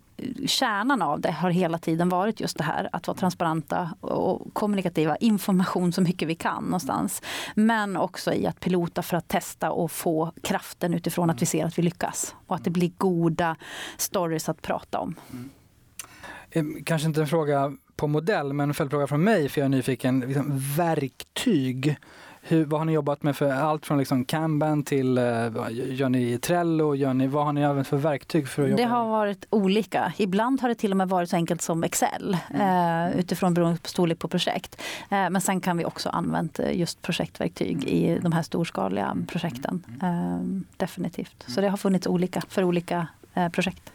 kärnan 0.46 1.02
av 1.02 1.20
det 1.20 1.32
har 1.32 1.50
hela 1.50 1.78
tiden 1.78 2.08
varit 2.08 2.40
just 2.40 2.58
det 2.58 2.64
här 2.64 2.88
att 2.92 3.06
vara 3.06 3.16
transparenta 3.18 3.90
och 4.00 4.54
kommunikativa, 4.54 5.16
information 5.16 5.92
så 5.92 6.00
mycket 6.00 6.28
vi 6.28 6.34
kan 6.34 6.64
någonstans. 6.64 7.22
Men 7.54 7.96
också 7.96 8.32
i 8.32 8.46
att 8.46 8.60
pilota 8.60 9.02
för 9.02 9.16
att 9.16 9.28
testa 9.28 9.70
och 9.70 9.90
få 9.90 10.32
kraften 10.42 10.94
utifrån 10.94 11.30
att 11.30 11.42
vi 11.42 11.46
ser 11.46 11.64
att 11.64 11.78
vi 11.78 11.82
lyckas 11.82 12.34
och 12.46 12.56
att 12.56 12.64
det 12.64 12.70
blir 12.70 12.92
goda 12.98 13.56
stories 13.96 14.48
att 14.48 14.62
prata 14.62 14.98
om. 14.98 15.14
Mm. 15.32 16.84
Kanske 16.84 17.08
inte 17.08 17.20
en 17.20 17.26
fråga 17.26 17.72
på 17.96 18.06
modell, 18.06 18.52
men 18.52 18.70
en 18.70 18.74
följdfråga 18.74 19.06
från 19.06 19.24
mig, 19.24 19.48
för 19.48 19.60
jag 19.60 19.64
är 19.64 19.68
nyfiken. 19.68 20.20
Liksom, 20.20 20.58
verktyg 20.76 21.96
hur, 22.42 22.64
vad 22.64 22.80
har 22.80 22.84
ni 22.84 22.92
jobbat 22.92 23.22
med 23.22 23.36
för 23.36 23.50
allt 23.50 23.86
från 23.86 23.98
liksom 23.98 24.24
Kanban 24.24 24.82
till, 24.82 25.18
uh, 25.18 25.68
gör 25.70 26.08
ni 26.08 26.38
Trello, 26.38 26.94
gör 26.94 27.14
ni, 27.14 27.26
vad 27.26 27.44
har 27.44 27.52
ni 27.52 27.64
använt 27.64 27.88
för 27.88 27.96
verktyg 27.96 28.48
för 28.48 28.62
att 28.62 28.70
jobba? 28.70 28.82
Det 28.82 28.88
har 28.88 29.08
varit 29.08 29.46
olika. 29.50 30.12
Ibland 30.16 30.60
har 30.60 30.68
det 30.68 30.74
till 30.74 30.90
och 30.90 30.96
med 30.96 31.08
varit 31.08 31.30
så 31.30 31.36
enkelt 31.36 31.62
som 31.62 31.84
Excel 31.84 32.36
mm. 32.50 33.10
uh, 33.10 33.18
utifrån 33.18 33.54
beroende 33.54 33.80
på 33.80 33.88
storlek 33.88 34.18
på 34.18 34.28
projekt. 34.28 34.80
Uh, 35.02 35.30
men 35.30 35.40
sen 35.40 35.60
kan 35.60 35.76
vi 35.76 35.84
också 35.84 36.08
använda 36.08 36.72
just 36.72 37.02
projektverktyg 37.02 37.76
mm. 37.76 37.88
i 37.88 38.18
de 38.22 38.32
här 38.32 38.42
storskaliga 38.42 39.16
projekten. 39.26 39.84
Mm. 40.02 40.64
definitivt. 40.76 41.44
Så 41.46 41.60
det 41.60 41.68
har 41.68 41.76
funnits 41.76 42.06
olika 42.06 42.42
för 42.48 42.64
olika 42.64 43.06
projekt. 43.52 43.92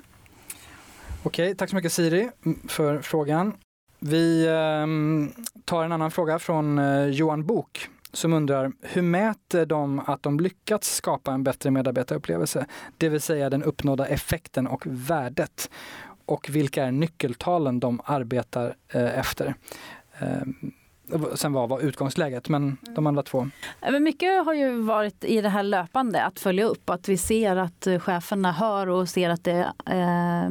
Okej, 1.24 1.56
tack 1.56 1.70
så 1.70 1.76
mycket 1.76 1.94
Siri 1.94 2.30
för 2.68 3.02
frågan. 3.02 3.54
Vi 4.00 4.48
ehm, 4.48 5.32
tar 5.66 5.84
en 5.84 5.92
annan 5.92 6.12
fråga 6.12 6.40
från 6.40 6.82
Johan 7.14 7.46
Bok 7.46 7.90
som 8.14 8.34
undrar 8.34 8.72
hur 8.82 9.02
mäter 9.02 9.66
de 9.66 10.00
att 10.00 10.24
de 10.24 10.40
lyckats 10.40 10.96
skapa 10.96 11.34
en 11.34 11.44
bättre 11.44 11.72
medarbetarupplevelse? 11.72 12.66
Det 12.98 13.10
vill 13.10 13.22
säga 13.22 13.50
den 13.50 13.64
uppnådda 13.64 14.08
effekten 14.08 14.68
och 14.68 14.84
värdet. 14.86 15.70
Och 16.26 16.50
vilka 16.50 16.84
är 16.86 16.92
nyckeltalen 16.92 17.80
de 17.80 18.02
arbetar 18.06 18.76
eh, 18.90 19.20
efter? 19.20 19.56
Ehm, 20.20 20.74
Eh, 21.12 21.22
sen 21.36 21.54
vad 21.54 21.70
var 21.70 21.80
utgångsläget, 21.80 22.50
men 22.50 22.78
de 22.82 23.08
andra 23.08 23.24
två? 23.24 23.50
Mycket 24.02 24.46
har 24.46 24.54
ju 24.54 24.82
varit 24.82 25.24
i 25.24 25.42
det 25.42 25.50
här 25.50 25.64
löpande, 25.64 26.24
att 26.24 26.40
följa 26.40 26.66
upp, 26.66 26.90
att 26.90 27.10
vi 27.10 27.18
ser 27.18 27.56
att 27.56 27.88
cheferna 28.00 28.52
hör 28.52 28.88
och 28.88 29.10
ser 29.10 29.30
att, 29.30 29.44
det, 29.44 29.74
eh, 29.86 30.46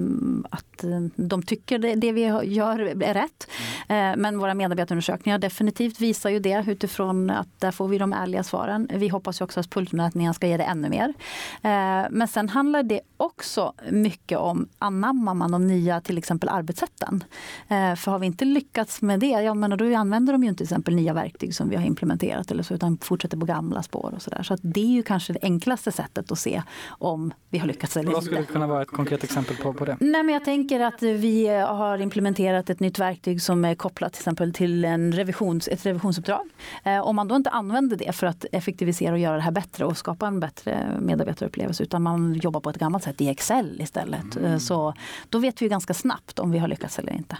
att 0.51 0.85
de 1.17 1.43
tycker 1.43 1.79
det, 1.79 1.95
det, 1.95 2.13
vi 2.13 2.23
gör 2.45 2.79
är 3.03 3.15
rätt. 3.15 3.49
Mm. 3.89 4.21
Men 4.21 4.39
våra 4.39 4.55
medarbetarundersökningar 4.55 5.39
definitivt 5.39 6.01
visar 6.01 6.31
ju 6.31 6.39
det 6.39 6.65
utifrån 6.69 7.31
att 7.31 7.49
där 7.59 7.71
får 7.71 7.89
vi 7.89 7.99
de 7.99 8.13
ärliga 8.13 8.43
svaren. 8.43 8.89
Vi 8.95 9.09
hoppas 9.09 9.41
också 9.41 9.61
att 9.61 9.71
pulsmätningen 9.71 10.35
ska 10.35 10.47
ge 10.47 10.57
det 10.57 10.65
ännu 10.65 10.89
mer. 10.89 11.15
Eh, 11.63 12.11
men 12.11 12.29
sen 12.29 12.49
handlar 12.49 12.83
det 12.83 13.01
också 13.17 13.73
mycket 13.91 14.39
om 14.39 14.69
anammar 14.79 15.35
man 15.35 15.53
de 15.53 15.67
nya 15.67 16.01
till 16.01 16.19
exempel 16.19 16.49
arbetssätten. 16.49 17.25
Eh, 17.69 17.95
för 17.95 18.11
har 18.11 18.19
vi 18.19 18.27
inte 18.27 18.45
lyckats 18.45 19.03
med 19.03 19.21
det, 19.21 19.27
ja 19.27 19.55
men 19.55 19.71
då 19.71 19.97
använder 19.97 20.33
de 20.33 20.42
ju 20.43 20.49
inte 20.49 20.59
till 20.59 20.65
exempel 20.65 20.95
nya 20.95 21.13
verktyg 21.13 21.55
som 21.55 21.69
vi 21.69 21.77
har 21.77 21.85
implementerat 21.85 22.51
eller 22.51 22.63
så, 22.63 22.75
utan 22.75 22.99
fortsätter 22.99 23.37
på 23.37 23.47
gamla 23.47 23.83
spår 23.83 24.13
och 24.17 24.23
så 24.23 24.31
där. 24.31 24.43
Så 24.43 24.55
att 24.55 24.61
det 24.63 24.81
är 24.81 24.93
ju 24.93 25.03
kanske 25.03 25.33
det 25.33 25.39
enklaste 25.43 25.93
sättet 25.93 26.33
att 26.33 26.39
se 26.39 26.63
om 26.89 27.33
vi 27.51 27.59
har 27.59 27.67
lyckats 27.67 27.97
eller 27.97 28.09
inte. 28.09 28.15
Vad 28.15 28.25
skulle 28.25 28.45
kunna 28.45 28.67
vara 28.67 28.83
ett 28.83 28.89
konkret 28.89 29.25
exempel 29.25 29.57
på, 29.57 29.73
på 29.73 29.85
det? 29.85 29.97
Nej, 30.01 30.23
men 30.23 30.33
jag 30.33 30.45
tänker 30.45 30.81
att 30.81 31.03
vi 31.03 31.47
har 31.49 31.99
implementerat 31.99 32.71
ett 32.71 32.81
nytt 32.81 32.99
verktyg 32.99 33.43
som 33.43 33.65
är 33.65 33.75
kopplat 33.75 34.13
till 34.13 34.21
exempel 34.21 34.53
till 34.53 34.85
en 34.85 35.13
revisions, 35.13 35.69
ett 35.69 35.87
revisionsuppdrag. 35.87 36.49
Eh, 36.85 37.01
om 37.01 37.17
man 37.17 37.29
då 37.29 37.37
inte 37.37 37.51
använder 37.51 37.97
det 37.97 38.13
för 38.13 38.27
att 38.27 38.45
effektivisera 38.53 39.13
och 39.13 39.19
göra 39.19 39.37
det 39.37 39.43
här 39.43 39.53
bättre 39.53 39.85
och 39.85 39.97
skapa 39.97 40.27
en 40.27 40.41
bättre 40.41 40.99
medarbetarupplevelse 41.01 41.83
utan 41.83 42.03
man 42.03 42.35
jobbar 42.35 42.61
på 42.61 42.71
ett 42.71 42.79
gammalt 42.79 43.05
sätt 43.05 43.21
i 43.21 43.29
Excel 43.29 43.81
istället. 43.81 44.37
Mm. 44.37 44.61
Så 44.61 44.95
då 45.29 45.39
vet 45.39 45.63
vi 45.63 45.69
ganska 45.69 45.95
snabbt 45.95 46.39
om 46.39 46.51
vi 46.51 46.59
har 46.59 46.69
lyckats 46.69 46.99
eller 46.99 47.13
inte. 47.13 47.37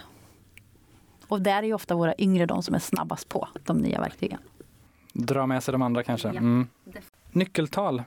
Och 1.27 1.41
där 1.41 1.57
är 1.57 1.63
ju 1.63 1.73
ofta 1.73 1.95
våra 1.95 2.13
yngre 2.17 2.45
de 2.45 2.63
som 2.63 2.75
är 2.75 2.79
snabbast 2.79 3.29
på 3.29 3.47
de 3.63 3.77
nya 3.77 3.99
verktygen. 3.99 4.39
Dra 5.13 5.45
med 5.45 5.63
sig 5.63 5.71
de 5.71 5.81
andra 5.81 6.03
kanske. 6.03 6.29
Mm. 6.29 6.67
Nyckeltal 7.31 8.03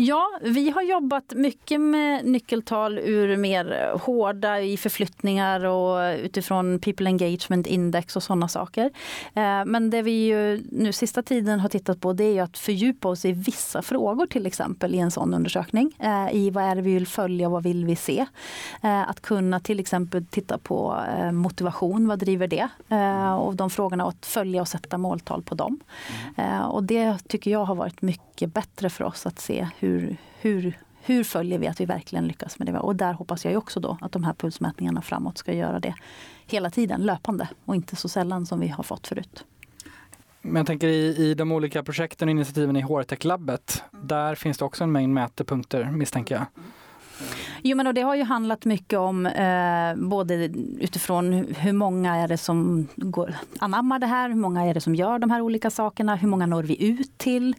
Ja, 0.00 0.38
vi 0.42 0.70
har 0.70 0.82
jobbat 0.82 1.32
mycket 1.36 1.80
med 1.80 2.24
nyckeltal 2.24 2.98
ur 2.98 3.36
mer 3.36 3.92
hårda 3.98 4.60
i 4.60 4.76
förflyttningar 4.76 5.64
och 5.64 6.14
utifrån 6.18 6.78
People 6.78 7.08
Engagement 7.08 7.66
Index 7.66 8.16
och 8.16 8.22
sådana 8.22 8.48
saker. 8.48 8.90
Eh, 9.34 9.64
men 9.66 9.90
det 9.90 10.02
vi 10.02 10.26
ju 10.26 10.62
nu 10.70 10.92
sista 10.92 11.22
tiden 11.22 11.60
har 11.60 11.68
tittat 11.68 12.00
på 12.00 12.12
det 12.12 12.38
är 12.38 12.42
att 12.42 12.58
fördjupa 12.58 13.08
oss 13.08 13.24
i 13.24 13.32
vissa 13.32 13.82
frågor 13.82 14.26
till 14.26 14.46
exempel 14.46 14.94
i 14.94 14.98
en 14.98 15.10
sån 15.10 15.34
undersökning. 15.34 15.92
Eh, 15.98 16.32
I 16.32 16.50
vad 16.50 16.64
är 16.64 16.74
det 16.74 16.82
vi 16.82 16.94
vill 16.94 17.06
följa, 17.06 17.48
vad 17.48 17.62
vill 17.62 17.84
vi 17.84 17.96
se? 17.96 18.26
Eh, 18.82 19.10
att 19.10 19.20
kunna 19.20 19.60
till 19.60 19.80
exempel 19.80 20.26
titta 20.26 20.58
på 20.58 21.04
motivation, 21.32 22.08
vad 22.08 22.18
driver 22.18 22.46
det? 22.46 22.68
Och 23.38 23.56
de 23.56 23.70
frågorna 23.70 24.04
och 24.04 24.10
att 24.10 24.26
följa 24.26 24.60
och 24.60 24.68
sätta 24.68 24.98
måltal 24.98 25.42
på 25.42 25.54
dem. 25.54 25.80
Och 26.70 26.82
det 26.82 27.28
tycker 27.28 27.50
jag 27.50 27.64
har 27.64 27.74
varit 27.74 28.02
mycket 28.02 28.54
bättre 28.54 28.90
för 28.90 29.04
oss 29.04 29.26
att 29.26 29.40
se 29.40 29.68
hur 29.78 29.87
hur, 29.88 30.16
hur, 30.40 30.78
hur 31.02 31.24
följer 31.24 31.58
vi 31.58 31.66
att 31.66 31.80
vi 31.80 31.84
verkligen 31.84 32.26
lyckas 32.26 32.58
med 32.58 32.68
det? 32.68 32.78
Och 32.78 32.96
där 32.96 33.12
hoppas 33.12 33.44
jag 33.44 33.56
också 33.56 33.80
då 33.80 33.98
att 34.00 34.12
de 34.12 34.24
här 34.24 34.32
pulsmätningarna 34.32 35.02
framåt 35.02 35.38
ska 35.38 35.52
göra 35.52 35.80
det 35.80 35.94
hela 36.46 36.70
tiden, 36.70 37.00
löpande 37.00 37.48
och 37.64 37.74
inte 37.74 37.96
så 37.96 38.08
sällan 38.08 38.46
som 38.46 38.60
vi 38.60 38.68
har 38.68 38.84
fått 38.84 39.06
förut. 39.06 39.44
Men 40.42 40.56
jag 40.56 40.66
tänker 40.66 40.88
i, 40.88 41.16
i 41.16 41.34
de 41.34 41.52
olika 41.52 41.82
projekten 41.82 42.28
och 42.28 42.32
initiativen 42.32 42.76
i 42.76 42.82
HR-tech-labbet, 42.82 43.82
där 43.90 44.34
finns 44.34 44.58
det 44.58 44.64
också 44.64 44.84
en 44.84 44.92
mängd 44.92 45.12
mätepunkter 45.14 45.84
misstänker 45.84 46.34
jag. 46.34 46.46
Jo, 47.62 47.76
men 47.76 47.86
och 47.86 47.94
det 47.94 48.00
har 48.00 48.14
ju 48.14 48.22
handlat 48.22 48.64
mycket 48.64 48.98
om 48.98 49.26
eh, 49.26 49.94
både 49.96 50.34
utifrån 50.78 51.32
hur 51.58 51.72
många 51.72 52.16
är 52.16 52.28
det 52.28 52.36
som 52.36 52.88
går, 52.96 53.34
anammar 53.58 53.98
det 53.98 54.06
här, 54.06 54.28
hur 54.28 54.36
många 54.36 54.64
är 54.64 54.74
det 54.74 54.80
som 54.80 54.94
gör 54.94 55.18
de 55.18 55.30
här 55.30 55.40
olika 55.40 55.70
sakerna, 55.70 56.16
hur 56.16 56.28
många 56.28 56.46
når 56.46 56.62
vi 56.62 56.84
ut 56.84 57.18
till? 57.18 57.56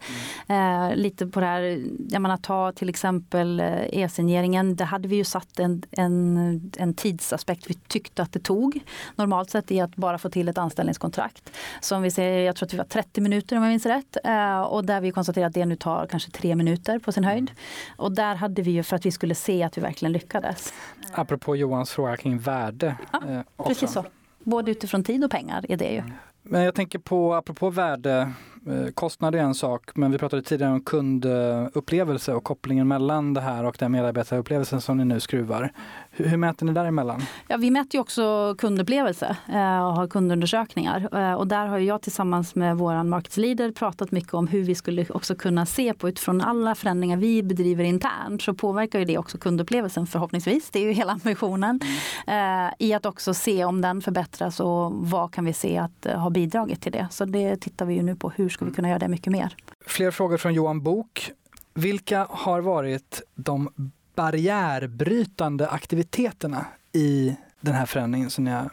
Eh, 0.48 0.94
lite 0.94 1.26
på 1.26 1.40
det 1.40 1.46
här, 1.46 1.84
jag 2.08 2.22
menar 2.22 2.36
ta 2.36 2.72
till 2.72 2.88
exempel 2.88 3.60
eh, 3.60 3.98
e-signeringen, 3.98 4.76
där 4.76 4.84
hade 4.84 5.08
vi 5.08 5.16
ju 5.16 5.24
satt 5.24 5.58
en, 5.58 5.82
en, 5.90 6.72
en 6.76 6.94
tidsaspekt 6.94 7.70
vi 7.70 7.74
tyckte 7.74 8.22
att 8.22 8.32
det 8.32 8.40
tog. 8.40 8.80
Normalt 9.16 9.50
sett 9.50 9.70
i 9.70 9.80
att 9.80 9.96
bara 9.96 10.18
få 10.18 10.30
till 10.30 10.48
ett 10.48 10.58
anställningskontrakt. 10.58 11.52
Som 11.80 12.02
vi 12.02 12.10
ser, 12.10 12.38
jag 12.38 12.56
tror 12.56 12.66
att 12.66 12.74
vi 12.74 12.78
var 12.78 12.84
30 12.84 13.20
minuter 13.20 13.56
om 13.56 13.62
jag 13.62 13.70
minns 13.70 13.86
rätt. 13.86 14.16
Eh, 14.24 14.60
och 14.60 14.84
där 14.84 15.00
vi 15.00 15.10
konstaterar 15.10 15.46
att 15.46 15.54
det 15.54 15.66
nu 15.66 15.76
tar 15.76 16.06
kanske 16.06 16.30
tre 16.30 16.56
minuter 16.56 16.98
på 16.98 17.12
sin 17.12 17.24
höjd. 17.24 17.50
Och 17.96 18.12
där 18.12 18.34
hade 18.34 18.62
vi 18.62 18.70
ju 18.70 18.82
för 18.82 18.96
att 18.96 19.06
vi 19.06 19.10
skulle 19.10 19.34
se 19.34 19.50
se 19.50 19.62
att 19.62 19.78
vi 19.78 19.80
verkligen 19.90 20.12
lyckades. 20.12 20.72
Apropå 21.12 21.56
Johans 21.56 21.90
fråga 21.90 22.16
kring 22.16 22.38
värde. 22.38 22.96
Ja, 23.12 23.20
eh, 23.28 23.66
precis 23.66 23.92
så. 23.92 24.04
Både 24.38 24.70
utifrån 24.70 25.04
tid 25.04 25.24
och 25.24 25.30
pengar 25.30 25.64
är 25.68 25.76
det 25.76 25.92
ju. 25.92 26.02
Men 26.42 26.62
jag 26.62 26.74
tänker 26.74 26.98
på, 26.98 27.34
apropå 27.34 27.70
värde, 27.70 28.32
Eh, 28.66 28.90
kostnad 28.94 29.34
är 29.34 29.38
en 29.38 29.54
sak, 29.54 29.90
men 29.94 30.12
vi 30.12 30.18
pratade 30.18 30.42
tidigare 30.42 30.72
om 30.72 30.80
kundupplevelse 30.80 32.34
och 32.34 32.44
kopplingen 32.44 32.88
mellan 32.88 33.34
det 33.34 33.40
här 33.40 33.64
och 33.64 33.76
den 33.78 33.92
medarbetarupplevelsen 33.92 34.80
som 34.80 34.96
ni 34.96 35.04
nu 35.04 35.20
skruvar. 35.20 35.72
Hur, 36.20 36.28
hur 36.28 36.36
mäter 36.36 36.66
ni 36.66 36.72
däremellan? 36.72 37.22
Ja, 37.48 37.56
vi 37.56 37.70
mäter 37.70 37.94
ju 37.94 38.00
också 38.00 38.54
kundupplevelse 38.58 39.36
eh, 39.48 39.86
och 39.86 39.94
har 39.94 40.08
kundundersökningar. 40.08 41.08
Eh, 41.18 41.34
och 41.34 41.46
där 41.46 41.66
har 41.66 41.78
jag 41.78 42.02
tillsammans 42.02 42.54
med 42.54 42.76
vår 42.76 43.04
marknadsleader 43.04 43.72
pratat 43.72 44.10
mycket 44.10 44.34
om 44.34 44.48
hur 44.48 44.62
vi 44.62 44.74
skulle 44.74 45.06
också 45.10 45.34
kunna 45.34 45.66
se 45.66 45.94
på 45.94 46.08
utifrån 46.08 46.40
alla 46.40 46.74
förändringar 46.74 47.16
vi 47.16 47.42
bedriver 47.42 47.84
internt 47.84 48.42
så 48.42 48.54
påverkar 48.54 48.98
ju 48.98 49.04
det 49.04 49.18
också 49.18 49.38
kundupplevelsen 49.38 50.06
förhoppningsvis. 50.06 50.70
Det 50.70 50.78
är 50.78 50.82
ju 50.82 50.92
hela 50.92 51.12
ambitionen. 51.12 51.80
Mm. 52.26 52.72
I 52.78 52.92
att 52.92 53.06
också 53.06 53.34
se 53.34 53.64
om 53.64 53.80
den 53.80 54.00
förbättras 54.00 54.60
och 54.60 54.92
vad 54.92 55.32
kan 55.32 55.44
vi 55.44 55.52
se 55.52 55.78
att 55.78 56.06
har 56.14 56.30
bidragit 56.30 56.82
till 56.82 56.92
det. 56.92 57.08
Så 57.10 57.24
det 57.24 57.56
tittar 57.56 57.86
vi 57.86 57.94
ju 57.94 58.02
nu 58.02 58.16
på. 58.16 58.30
Hur 58.30 58.48
ska 58.48 58.64
vi 58.64 58.70
kunna 58.70 58.88
göra 58.88 58.98
det 58.98 59.08
mycket 59.08 59.32
mer? 59.32 59.56
Fler 59.86 60.10
frågor 60.10 60.36
från 60.36 60.54
Johan 60.54 60.82
Bok. 60.82 61.30
Vilka 61.74 62.26
har 62.30 62.60
varit 62.60 63.22
de 63.34 63.92
barriärbrytande 64.20 65.68
aktiviteterna 65.68 66.66
i 66.92 67.36
den 67.60 67.74
här 67.74 67.86
förändringen 67.86 68.30
som 68.30 68.44
ni 68.44 68.50
har 68.50 68.70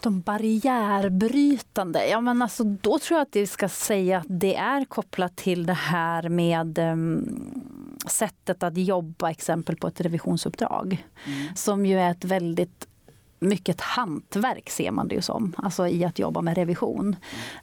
de 0.00 0.20
barriärbrytande, 0.20 2.06
ja 2.08 2.20
men 2.20 2.42
alltså 2.42 2.64
då 2.64 2.98
tror 2.98 3.18
jag 3.18 3.22
att 3.22 3.36
vi 3.36 3.46
ska 3.46 3.68
säga 3.68 4.18
att 4.18 4.26
det 4.28 4.56
är 4.56 4.84
kopplat 4.84 5.36
till 5.36 5.66
det 5.66 5.72
här 5.72 6.28
med 6.28 6.78
um, 6.78 7.52
sättet 8.06 8.62
att 8.62 8.76
jobba 8.76 9.30
exempel 9.30 9.76
på 9.76 9.86
ett 9.86 10.00
revisionsuppdrag. 10.00 11.06
Mm. 11.26 11.56
Som 11.56 11.86
ju 11.86 12.00
är 12.00 12.10
ett 12.10 12.24
väldigt 12.24 12.88
mycket 13.44 13.80
hantverk 13.80 14.70
ser 14.70 14.90
man 14.90 15.08
det 15.08 15.14
ju 15.14 15.22
som, 15.22 15.54
alltså 15.56 15.88
i 15.88 16.04
att 16.04 16.18
jobba 16.18 16.40
med 16.40 16.56
revision. 16.56 17.16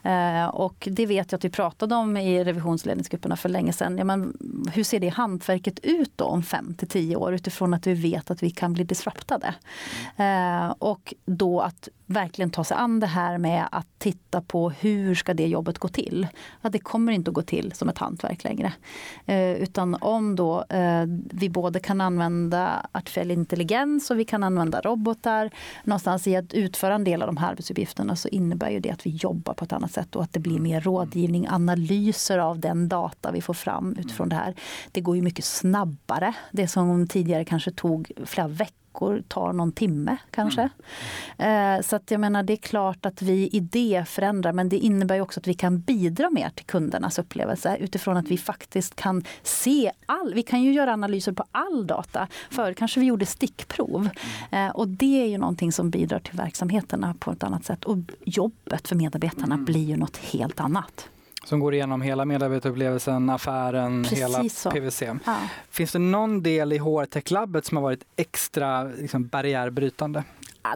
Eh, 0.04 0.46
och 0.46 0.88
det 0.92 1.06
vet 1.06 1.32
jag 1.32 1.38
att 1.38 1.46
vi 1.46 1.50
pratade 1.50 1.96
om 1.96 2.18
i 2.18 2.44
revisionsledningsgrupperna 2.44 3.36
för 3.36 3.50
länge 3.50 3.74
sedan. 3.74 3.98
Ja, 3.98 4.04
men 4.04 4.38
hur 4.74 4.84
ser 4.84 5.00
det 5.00 5.10
hantverket 5.10 5.80
ut 5.80 6.12
då 6.16 6.26
om 6.26 6.44
fem 6.44 6.74
till 6.74 6.88
tio 6.88 7.16
år 7.16 7.34
utifrån 7.34 7.74
att 7.74 7.88
vi 7.88 7.94
vet 7.94 8.32
att 8.32 8.44
vi 8.44 8.50
kan 8.50 8.74
bli 8.74 8.84
disruptade? 8.84 9.56
Eh, 10.18 10.70
och 10.70 11.14
då 11.26 11.62
att 11.62 11.90
verkligen 12.12 12.50
ta 12.50 12.64
sig 12.64 12.78
an 12.78 13.00
det 13.00 13.08
här 13.08 13.38
med 13.38 13.66
att 13.72 13.88
titta 13.98 14.42
på 14.42 14.70
hur 14.70 15.16
ska 15.16 15.34
det 15.34 15.48
jobbet 15.48 15.78
gå 15.78 15.88
till? 15.88 16.28
Att 16.62 16.72
det 16.72 16.80
kommer 16.80 17.12
inte 17.12 17.32
att 17.32 17.36
gå 17.36 17.42
till 17.42 17.72
som 17.76 17.90
ett 17.90 17.98
hantverk 17.98 18.44
längre. 18.44 18.74
Eh, 19.26 19.52
utan 19.52 19.96
om 20.02 20.36
då 20.36 20.64
eh, 20.70 21.04
vi 21.32 21.50
både 21.50 21.80
kan 21.80 22.02
använda 22.02 22.86
artificiell 22.92 23.32
intelligens 23.32 24.12
och 24.12 24.20
vi 24.20 24.26
kan 24.26 24.44
använda 24.44 24.82
robotar 24.82 25.50
någonstans 25.84 26.28
i 26.28 26.36
att 26.36 26.54
utföra 26.54 26.96
en 26.96 27.04
del 27.04 27.22
av 27.22 27.28
de 27.28 27.38
här 27.38 27.50
arbetsuppgifterna 27.50 28.16
så 28.16 28.28
innebär 28.28 28.70
ju 28.70 28.80
det 28.80 28.90
att 28.90 29.06
vi 29.06 29.10
jobbar 29.10 29.54
på 29.54 29.66
ett 29.66 29.74
annat 29.74 29.92
sätt 29.92 30.16
och 30.16 30.24
att 30.24 30.34
det 30.34 30.40
blir 30.40 30.60
mer 30.60 30.82
rådgivning, 30.82 31.48
analyser 31.50 32.38
av 32.38 32.60
den 32.60 32.90
data 32.90 33.32
vi 33.32 33.42
får 33.42 33.54
fram 33.54 33.96
utifrån 34.00 34.30
det 34.30 34.36
här. 34.36 34.56
Det 34.92 35.02
går 35.02 35.16
ju 35.16 35.22
mycket 35.22 35.46
snabbare. 35.46 36.34
Det 36.52 36.68
som 36.68 37.08
tidigare 37.08 37.46
kanske 37.46 37.72
tog 37.72 38.12
flera 38.26 38.48
veckor 38.48 38.81
veckor 38.92 39.24
tar 39.28 39.54
någon 39.54 39.72
timme 39.72 40.18
kanske. 40.32 40.70
Mm. 41.38 41.78
Eh, 41.78 41.82
så 41.82 41.96
att 41.96 42.12
jag 42.12 42.20
menar 42.20 42.44
det 42.44 42.54
är 42.54 42.58
klart 42.58 43.06
att 43.06 43.22
vi 43.22 43.50
i 43.52 43.60
det 43.60 44.04
förändrar 44.08 44.54
men 44.54 44.70
det 44.70 44.78
innebär 44.78 45.22
också 45.22 45.40
att 45.40 45.48
vi 45.48 45.54
kan 45.54 45.80
bidra 45.80 46.30
mer 46.30 46.50
till 46.50 46.66
kundernas 46.66 47.20
upplevelse 47.20 47.78
utifrån 47.80 48.18
att 48.18 48.28
vi 48.28 48.38
faktiskt 48.38 48.96
kan 48.96 49.24
se 49.44 49.92
all, 50.06 50.34
vi 50.34 50.44
kan 50.44 50.62
ju 50.64 50.74
göra 50.74 50.94
analyser 50.94 51.32
på 51.32 51.44
all 51.52 51.88
data. 51.88 52.28
Förr 52.50 52.74
kanske 52.74 53.00
vi 53.00 53.06
gjorde 53.06 53.26
stickprov 53.26 54.10
mm. 54.52 54.68
eh, 54.68 54.76
och 54.76 54.88
det 54.88 55.24
är 55.24 55.28
ju 55.28 55.38
någonting 55.38 55.72
som 55.72 55.90
bidrar 55.90 56.20
till 56.20 56.38
verksamheterna 56.38 57.16
på 57.20 57.32
ett 57.32 57.44
annat 57.44 57.66
sätt 57.66 57.86
och 57.86 57.98
jobbet 58.26 58.88
för 58.88 58.96
medarbetarna 58.96 59.56
mm. 59.56 59.66
blir 59.66 59.86
ju 59.86 59.98
något 59.98 60.18
helt 60.18 60.60
annat. 60.60 61.10
Som 61.44 61.60
går 61.60 61.74
igenom 61.74 62.02
hela 62.02 62.26
medarbetarupplevelsen, 62.26 63.30
affären, 63.30 64.04
Precis 64.04 64.20
hela 64.20 64.50
så. 64.50 64.72
PVC. 64.72 65.02
Ja. 65.02 65.38
Finns 65.70 65.92
det 65.92 66.00
någon 66.00 66.44
del 66.44 66.74
i 66.74 66.78
HR 66.78 67.06
Tech 67.06 67.32
Labbet 67.32 67.66
som 67.66 67.78
har 67.78 67.84
varit 67.84 68.04
extra 68.16 68.84
liksom, 68.84 69.28
barriärbrytande? 69.28 70.24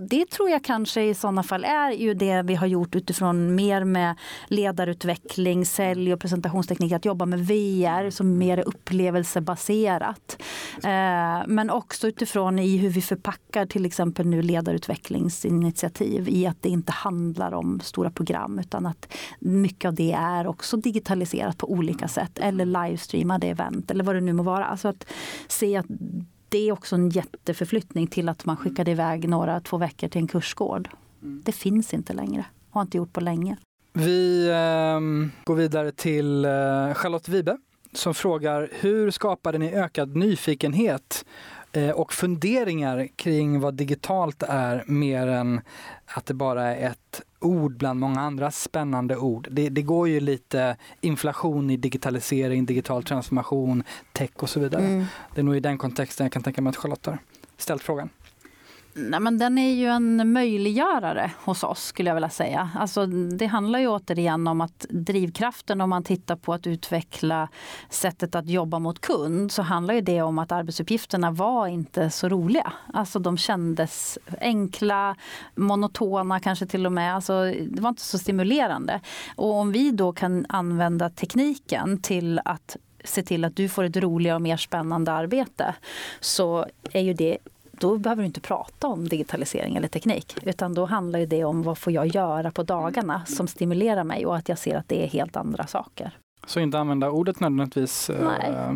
Det 0.01 0.29
tror 0.29 0.49
jag 0.49 0.63
kanske 0.63 1.03
i 1.03 1.13
sådana 1.13 1.43
fall 1.43 1.63
är 1.63 1.91
ju 1.91 2.13
det 2.13 2.41
vi 2.41 2.55
har 2.55 2.67
gjort 2.67 2.95
utifrån 2.95 3.55
mer 3.55 3.83
med 3.83 4.15
ledarutveckling, 4.47 5.65
sälj 5.65 6.13
och 6.13 6.19
presentationsteknik. 6.19 6.91
Att 6.91 7.05
jobba 7.05 7.25
med 7.25 7.39
VR 7.39 8.09
som 8.09 8.37
mer 8.37 8.57
är 8.57 8.67
upplevelsebaserat. 8.67 10.41
Eh, 10.83 11.47
men 11.47 11.69
också 11.69 12.07
utifrån 12.07 12.59
i 12.59 12.77
hur 12.77 12.89
vi 12.89 13.01
förpackar 13.01 13.65
till 13.65 13.85
exempel 13.85 14.27
nu 14.27 14.41
ledarutvecklingsinitiativ 14.41 16.29
i 16.29 16.47
att 16.47 16.61
det 16.61 16.69
inte 16.69 16.91
handlar 16.91 17.53
om 17.53 17.79
stora 17.79 18.11
program 18.11 18.59
utan 18.59 18.85
att 18.85 19.13
mycket 19.39 19.87
av 19.87 19.93
det 19.93 20.11
är 20.11 20.47
också 20.47 20.77
digitaliserat 20.77 21.57
på 21.57 21.71
olika 21.71 22.07
sätt 22.07 22.39
eller 22.39 22.65
livestreamade 22.65 23.47
event 23.47 23.91
eller 23.91 24.03
vad 24.03 24.15
det 24.15 24.21
nu 24.21 24.33
må 24.33 24.43
vara. 24.43 24.65
Alltså 24.65 24.87
att 24.87 25.05
se 25.47 25.77
att 25.77 25.85
det 26.49 26.57
är 26.67 26.71
också 26.71 26.95
en 26.95 27.09
jätteförflyttning 27.09 28.07
till 28.07 28.29
att 28.29 28.45
man 28.45 28.57
skickade 28.57 28.91
iväg 28.91 29.29
några, 29.29 29.59
två 29.59 29.77
veckor 29.77 30.07
till 30.07 30.21
en 30.21 30.27
kursgård. 30.27 30.89
Mm. 31.21 31.41
Det 31.45 31.51
finns 31.51 31.93
inte 31.93 32.13
längre, 32.13 32.45
har 32.69 32.81
inte 32.81 32.97
gjort 32.97 33.13
på 33.13 33.21
länge. 33.21 33.57
Vi 33.93 34.47
eh, 34.47 34.99
går 35.43 35.55
vidare 35.55 35.91
till 35.91 36.45
eh, 36.45 36.93
Charlotte 36.93 37.29
Wibe 37.29 37.57
som 37.93 38.13
frågar 38.13 38.69
hur 38.71 39.11
skapade 39.11 39.57
ni 39.57 39.73
ökad 39.73 40.15
nyfikenhet 40.15 41.25
och 41.95 42.13
funderingar 42.13 43.07
kring 43.15 43.59
vad 43.59 43.73
digitalt 43.73 44.43
är 44.43 44.83
mer 44.87 45.27
än 45.27 45.61
att 46.05 46.25
det 46.25 46.33
bara 46.33 46.75
är 46.75 46.89
ett 46.89 47.21
ord 47.39 47.77
bland 47.77 47.99
många 47.99 48.21
andra 48.21 48.51
spännande 48.51 49.17
ord. 49.17 49.47
Det, 49.51 49.69
det, 49.69 49.81
går 49.81 50.09
ju 50.09 50.19
lite 50.19 50.77
inflation 51.01 51.69
i 51.69 51.77
digitalisering, 51.77 52.65
digital 52.65 53.03
transformation, 53.03 53.83
tech 54.11 54.31
och 54.35 54.49
så 54.49 54.59
vidare. 54.59 54.85
Mm. 54.85 55.05
Det 55.35 55.41
är 55.41 55.43
nog 55.43 55.57
i 55.57 55.59
den 55.59 55.77
kontexten 55.77 56.25
jag 56.25 56.31
kan 56.31 56.43
tänka 56.43 56.61
mig 56.61 56.69
att 56.69 56.75
Charlotte 56.75 57.05
har 57.05 57.17
ställt 57.57 57.83
frågan. 57.83 58.09
Nej, 58.97 59.19
men 59.19 59.37
den 59.37 59.57
är 59.57 59.73
ju 59.73 59.85
en 59.85 60.33
möjliggörare 60.33 61.31
hos 61.43 61.63
oss 61.63 61.83
skulle 61.83 62.09
jag 62.09 62.15
vilja 62.15 62.29
säga. 62.29 62.69
Alltså, 62.75 63.05
det 63.05 63.45
handlar 63.45 63.79
ju 63.79 63.87
återigen 63.87 64.47
om 64.47 64.61
att 64.61 64.85
drivkraften 64.89 65.81
om 65.81 65.89
man 65.89 66.03
tittar 66.03 66.35
på 66.35 66.53
att 66.53 66.67
utveckla 66.67 67.49
sättet 67.89 68.35
att 68.35 68.49
jobba 68.49 68.79
mot 68.79 69.01
kund 69.01 69.51
så 69.51 69.61
handlar 69.61 70.01
det 70.01 70.21
om 70.21 70.39
att 70.39 70.51
arbetsuppgifterna 70.51 71.31
var 71.31 71.67
inte 71.67 72.09
så 72.09 72.29
roliga. 72.29 72.73
Alltså 72.93 73.19
de 73.19 73.37
kändes 73.37 74.17
enkla, 74.41 75.15
monotona 75.55 76.39
kanske 76.39 76.65
till 76.65 76.85
och 76.85 76.91
med. 76.91 77.15
Alltså, 77.15 77.43
det 77.43 77.81
var 77.81 77.89
inte 77.89 78.01
så 78.01 78.17
stimulerande. 78.17 79.01
Och 79.35 79.53
om 79.53 79.71
vi 79.71 79.91
då 79.91 80.13
kan 80.13 80.45
använda 80.49 81.09
tekniken 81.09 82.01
till 82.01 82.39
att 82.45 82.77
se 83.03 83.23
till 83.23 83.45
att 83.45 83.55
du 83.55 83.69
får 83.69 83.83
ett 83.83 83.97
roligare 83.97 84.35
och 84.35 84.41
mer 84.41 84.57
spännande 84.57 85.11
arbete 85.11 85.75
så 86.19 86.65
är 86.91 87.01
ju 87.01 87.13
det 87.13 87.37
då 87.79 87.97
behöver 87.97 88.21
du 88.23 88.25
inte 88.25 88.41
prata 88.41 88.87
om 88.87 89.07
digitalisering 89.07 89.75
eller 89.75 89.87
teknik. 89.87 90.37
Utan 90.43 90.73
då 90.73 90.85
handlar 90.85 91.19
det 91.25 91.43
om 91.43 91.63
vad 91.63 91.77
får 91.77 91.93
jag 91.93 92.07
göra 92.07 92.51
på 92.51 92.63
dagarna 92.63 93.25
som 93.25 93.47
stimulerar 93.47 94.03
mig 94.03 94.25
och 94.25 94.35
att 94.35 94.49
jag 94.49 94.57
ser 94.57 94.77
att 94.77 94.89
det 94.89 95.03
är 95.03 95.07
helt 95.07 95.35
andra 95.35 95.67
saker. 95.67 96.11
Så 96.45 96.59
inte 96.59 96.79
använda 96.79 97.09
ordet 97.09 97.39
nödvändigtvis 97.39 98.11
Nej, 98.19 98.49
eh, 98.49 98.73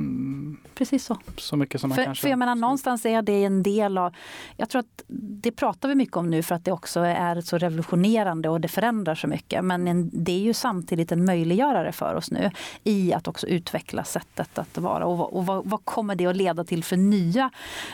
precis 0.76 1.06
så. 1.06 1.18
så 1.38 1.58
mycket 1.58 1.82
som 1.82 1.90
man 1.90 1.96
för, 1.96 2.04
kanske... 2.04 2.22
För 2.22 2.30
jag 2.30 2.40
menar 2.40 2.56
någonstans 2.56 3.06
är 3.06 3.22
det 3.22 3.44
en 3.44 3.64
del 3.64 3.98
av, 3.98 4.16
jag 4.58 4.70
tror 4.70 4.80
att 4.80 5.04
det 5.08 5.52
pratar 5.52 5.90
vi 5.90 5.96
mycket 5.96 6.18
om 6.18 6.30
nu 6.30 6.44
för 6.44 6.56
att 6.56 6.66
det 6.66 6.72
också 6.72 7.00
är 7.00 7.42
så 7.42 7.58
revolutionerande 7.58 8.50
och 8.50 8.62
det 8.62 8.68
förändrar 8.68 9.16
så 9.16 9.28
mycket. 9.28 9.64
Men 9.64 9.88
en, 9.88 10.10
det 10.14 10.32
är 10.32 10.40
ju 10.40 10.54
samtidigt 10.54 11.12
en 11.12 11.26
möjliggörare 11.26 11.92
för 11.92 12.16
oss 12.16 12.32
nu 12.32 12.52
i 12.84 13.14
att 13.14 13.28
också 13.28 13.48
utveckla 13.48 14.04
sättet 14.04 14.58
att 14.58 14.78
vara. 14.78 15.06
Och, 15.06 15.38
och 15.38 15.46
vad, 15.46 15.66
vad, 15.66 15.86
kommer 15.86 16.16
det 16.16 16.26
att 16.26 16.36
leda 16.36 16.64
till 16.64 16.84
för 16.84 16.98
nya 16.98 17.50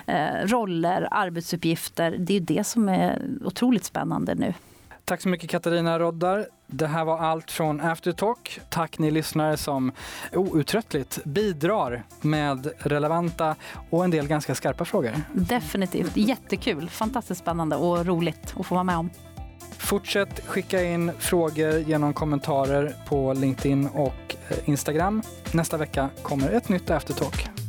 eh, 0.05 0.45
roller, 0.45 1.07
arbetsuppgifter? 1.11 2.15
Det 2.19 2.33
är 2.33 2.39
ju 2.39 2.45
det 2.45 2.63
som 2.63 2.89
är 2.89 3.21
otroligt 3.43 3.85
spännande 3.85 4.35
nu. 4.35 4.53
Tack 5.05 5.21
så 5.21 5.29
mycket 5.29 5.49
Katarina 5.49 5.99
Roddar. 5.99 6.45
Det 6.67 6.87
här 6.87 7.05
var 7.05 7.17
allt 7.17 7.51
från 7.51 7.81
Aftertalk. 7.81 8.59
Tack 8.69 8.99
ni 8.99 9.11
lyssnare 9.11 9.57
som 9.57 9.91
outtröttligt 10.33 11.19
bidrar 11.23 12.03
med 12.21 12.71
relevanta 12.77 13.55
och 13.89 14.03
en 14.03 14.11
del 14.11 14.27
ganska 14.27 14.55
skarpa 14.55 14.85
frågor. 14.85 15.11
Definitivt. 15.33 16.17
Jättekul. 16.17 16.89
Fantastiskt 16.89 17.41
spännande 17.41 17.75
och 17.75 18.05
roligt 18.05 18.53
att 18.59 18.65
få 18.65 18.75
vara 18.75 18.83
med 18.83 18.97
om. 18.97 19.09
Fortsätt 19.77 20.47
skicka 20.47 20.83
in 20.83 21.11
frågor 21.19 21.77
genom 21.77 22.13
kommentarer 22.13 22.95
på 23.07 23.33
LinkedIn 23.33 23.87
och 23.87 24.35
eh, 24.49 24.69
Instagram. 24.69 25.21
Nästa 25.51 25.77
vecka 25.77 26.09
kommer 26.21 26.51
ett 26.51 26.69
nytt 26.69 26.89
Aftertalk. 26.89 27.64